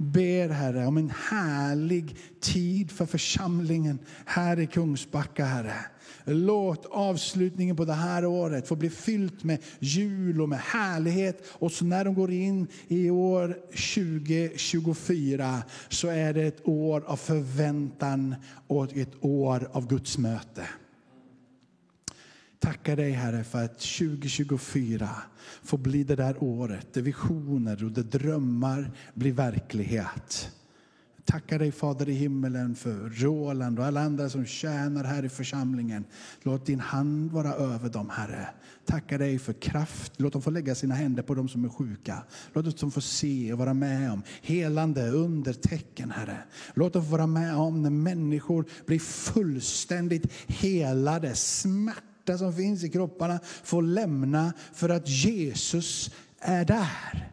ber 0.00 0.48
Herre 0.48 0.86
om 0.86 0.96
en 0.96 1.12
härlig 1.30 2.16
tid 2.40 2.90
för 2.90 3.06
församlingen 3.06 3.98
här 4.24 4.60
i 4.60 4.66
Kungsbacka, 4.66 5.44
Herre. 5.44 5.74
Låt 6.24 6.86
avslutningen 6.86 7.76
på 7.76 7.84
det 7.84 7.92
här 7.92 8.24
året 8.24 8.68
få 8.68 8.76
bli 8.76 8.90
fyllt 8.90 9.44
med 9.44 9.58
jul 9.78 10.40
och 10.40 10.48
med 10.48 10.58
härlighet. 10.58 11.44
Och 11.48 11.72
så 11.72 11.84
när 11.84 12.04
de 12.04 12.14
går 12.14 12.30
in 12.30 12.66
i 12.88 13.10
år 13.10 13.56
2024 13.94 15.62
så 15.88 16.08
är 16.08 16.34
det 16.34 16.42
ett 16.42 16.68
år 16.68 17.04
av 17.06 17.16
förväntan 17.16 18.34
och 18.66 18.96
ett 18.96 19.12
år 19.20 19.68
av 19.72 19.88
Guds 19.88 20.18
möte. 20.18 20.66
Tackar 22.60 22.96
dig 22.96 23.10
Herre 23.10 23.44
för 23.44 23.64
att 23.64 23.78
2024 23.78 25.08
får 25.62 25.78
bli 25.78 26.04
det 26.04 26.16
där 26.16 26.42
året 26.42 26.94
där 26.94 27.02
visioner 27.02 27.84
och 27.84 27.92
där 27.92 28.02
drömmar 28.02 28.90
blir 29.14 29.32
verklighet. 29.32 30.50
Tackar 31.24 31.58
dig 31.58 31.72
Fader 31.72 32.08
i 32.08 32.12
himmelen 32.12 32.74
för 32.74 33.10
Roland 33.10 33.78
och 33.78 33.84
alla 33.84 34.00
andra 34.00 34.28
som 34.28 34.46
tjänar 34.46 35.04
här 35.04 35.24
i 35.24 35.28
församlingen. 35.28 36.04
Låt 36.42 36.66
din 36.66 36.80
hand 36.80 37.32
vara 37.32 37.54
över 37.54 37.88
dem 37.88 38.10
Herre. 38.10 38.48
Tackar 38.86 39.18
dig 39.18 39.38
för 39.38 39.52
kraft. 39.52 40.12
Låt 40.16 40.32
dem 40.32 40.42
få 40.42 40.50
lägga 40.50 40.74
sina 40.74 40.94
händer 40.94 41.22
på 41.22 41.34
dem 41.34 41.48
som 41.48 41.64
är 41.64 41.68
sjuka. 41.68 42.22
Låt 42.52 42.80
dem 42.80 42.90
få 42.90 43.00
se 43.00 43.52
och 43.52 43.58
vara 43.58 43.74
med 43.74 44.12
om 44.12 44.22
helande 44.42 45.10
undertecken, 45.10 46.10
Herre. 46.10 46.38
Låt 46.74 46.92
dem 46.92 47.04
få 47.04 47.10
vara 47.10 47.26
med 47.26 47.56
om 47.56 47.82
när 47.82 47.90
människor 47.90 48.64
blir 48.86 48.98
fullständigt 48.98 50.32
helade. 50.46 51.34
Smärta 51.34 52.09
smärta 52.30 52.38
som 52.38 52.52
finns 52.52 52.84
i 52.84 52.88
kropparna 52.88 53.40
får 53.62 53.82
lämna 53.82 54.52
för 54.72 54.88
att 54.88 55.08
Jesus 55.08 56.10
är 56.40 56.64
där. 56.64 57.32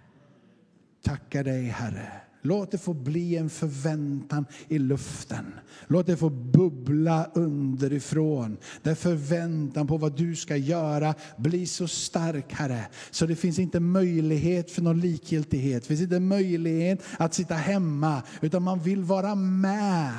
Tackar 1.04 1.44
dig 1.44 1.64
Herre 1.64 2.27
Låt 2.42 2.72
det 2.72 2.78
få 2.78 2.94
bli 2.94 3.36
en 3.36 3.50
förväntan 3.50 4.46
i 4.68 4.80
luften. 4.80 5.46
Låt 5.88 6.06
det 6.06 6.18
få 6.18 6.30
bubbla 6.30 7.32
underifrån. 7.34 8.58
Där 8.84 8.96
förväntan 8.96 9.88
på 9.88 9.98
vad 9.98 10.18
du 10.18 10.36
ska 10.36 10.56
göra 10.56 11.16
blir 11.38 11.66
så 11.66 11.88
stark, 11.88 12.54
Herre. 12.54 12.88
Så 13.12 13.26
det 13.26 13.36
finns 13.36 13.60
inte 13.60 13.80
möjlighet 13.80 14.72
för 14.72 14.82
någon 14.82 15.00
likgiltighet. 15.00 15.84
Det 15.84 15.88
finns 15.88 16.02
inte 16.02 16.20
möjlighet 16.20 17.04
att 17.18 17.34
sitta 17.34 17.56
hemma, 17.56 18.24
utan 18.42 18.64
man 18.64 18.80
vill 18.80 19.04
vara 19.04 19.36
med. 19.36 20.12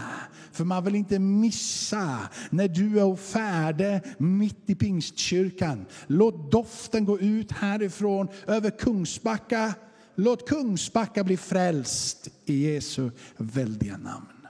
För 0.52 0.64
man 0.64 0.84
vill 0.84 0.94
inte 0.94 1.18
missa 1.18 2.18
när 2.50 2.68
du 2.68 3.00
är 3.00 3.16
färdig 3.16 4.00
mitt 4.18 4.70
i 4.70 4.74
pingstkyrkan. 4.74 5.86
Låt 6.06 6.50
doften 6.50 7.04
gå 7.04 7.18
ut 7.20 7.52
härifrån 7.52 8.28
över 8.46 8.70
Kungsbacka 8.70 9.74
Låt 10.20 10.48
Kungsbacka 10.48 11.24
bli 11.24 11.36
frälst 11.36 12.28
i 12.44 12.72
Jesu 12.72 13.10
väldiga 13.36 13.96
namn. 13.96 14.46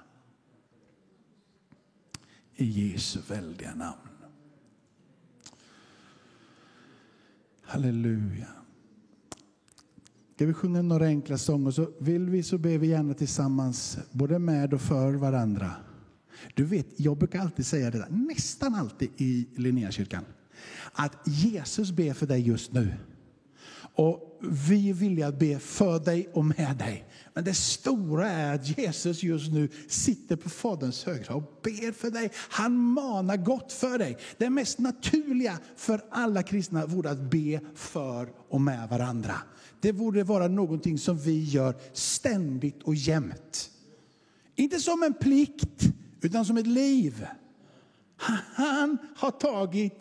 I 2.54 2.64
Jesu 2.64 3.20
väldiga 3.28 3.74
namn. 3.74 4.08
Halleluja. 7.62 8.46
Ska 10.34 10.46
vi 10.46 10.52
sjunga 10.52 10.82
några 10.82 11.06
enkla 11.06 11.38
sånger 11.38 11.70
så 11.70 11.90
vill 11.98 12.30
vi 12.30 12.42
så 12.42 12.58
ber 12.58 12.78
vi 12.78 12.86
gärna 12.86 13.14
tillsammans 13.14 13.98
både 14.12 14.38
med 14.38 14.74
och 14.74 14.80
för 14.80 15.14
varandra. 15.14 15.72
Du 16.54 16.64
vet, 16.64 16.86
jag 16.96 17.18
brukar 17.18 17.40
alltid 17.40 17.66
säga 17.66 17.90
det 17.90 17.98
där, 17.98 18.08
nästan 18.10 18.74
alltid 18.74 19.10
i 19.16 19.48
Linnéakyrkan. 19.56 20.24
Att 20.92 21.16
Jesus 21.24 21.90
ber 21.90 22.12
för 22.12 22.26
dig 22.26 22.40
just 22.40 22.72
nu. 22.72 22.94
Och 23.98 24.38
vi 24.40 24.90
är 24.90 24.94
villiga 24.94 25.26
att 25.28 25.38
be 25.38 25.58
för 25.58 25.98
dig 25.98 26.28
och 26.32 26.44
med 26.44 26.76
dig. 26.78 27.04
Men 27.34 27.44
det 27.44 27.54
stora 27.54 28.30
är 28.30 28.54
att 28.54 28.78
Jesus 28.78 29.22
just 29.22 29.52
nu 29.52 29.68
sitter 29.88 30.36
på 30.36 30.48
Faderns 30.48 31.04
högra 31.04 31.34
och 31.34 31.60
ber 31.62 31.92
för 31.92 32.10
dig. 32.10 32.30
Han 32.34 32.76
manar 32.76 33.36
gott 33.36 33.72
för 33.72 33.98
dig. 33.98 34.18
Det 34.36 34.50
mest 34.50 34.78
naturliga 34.78 35.58
för 35.76 36.04
alla 36.10 36.42
kristna 36.42 36.86
vore 36.86 37.10
att 37.10 37.30
be 37.30 37.60
för 37.74 38.28
och 38.48 38.60
med 38.60 38.88
varandra. 38.88 39.34
Det 39.80 39.92
borde 39.92 40.24
vara 40.24 40.48
någonting 40.48 40.98
som 40.98 41.18
vi 41.18 41.44
gör 41.44 41.74
ständigt 41.92 42.82
och 42.82 42.94
jämt. 42.94 43.70
Inte 44.56 44.80
som 44.80 45.02
en 45.02 45.14
plikt, 45.14 45.82
utan 46.20 46.44
som 46.44 46.56
ett 46.56 46.66
liv. 46.66 47.26
Han 48.54 48.98
har 49.16 49.30
tagit 49.30 50.00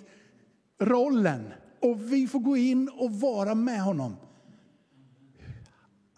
rollen 0.82 1.44
och 1.82 2.14
vi 2.14 2.28
får 2.28 2.40
gå 2.40 2.58
in 2.58 2.90
och 2.98 3.12
vara 3.12 3.56
med 3.56 3.82
honom. 3.82 4.16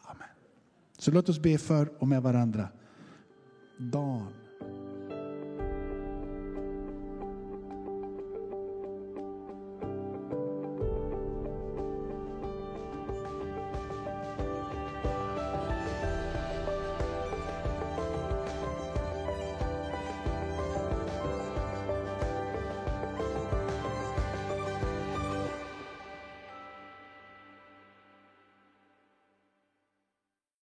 Amen. 0.03 0.27
Så 0.97 1.11
låt 1.11 1.29
oss 1.29 1.39
be 1.39 1.57
för 1.57 2.01
och 2.01 2.07
med 2.07 2.21
varandra. 2.23 2.67
Dan. 3.77 4.38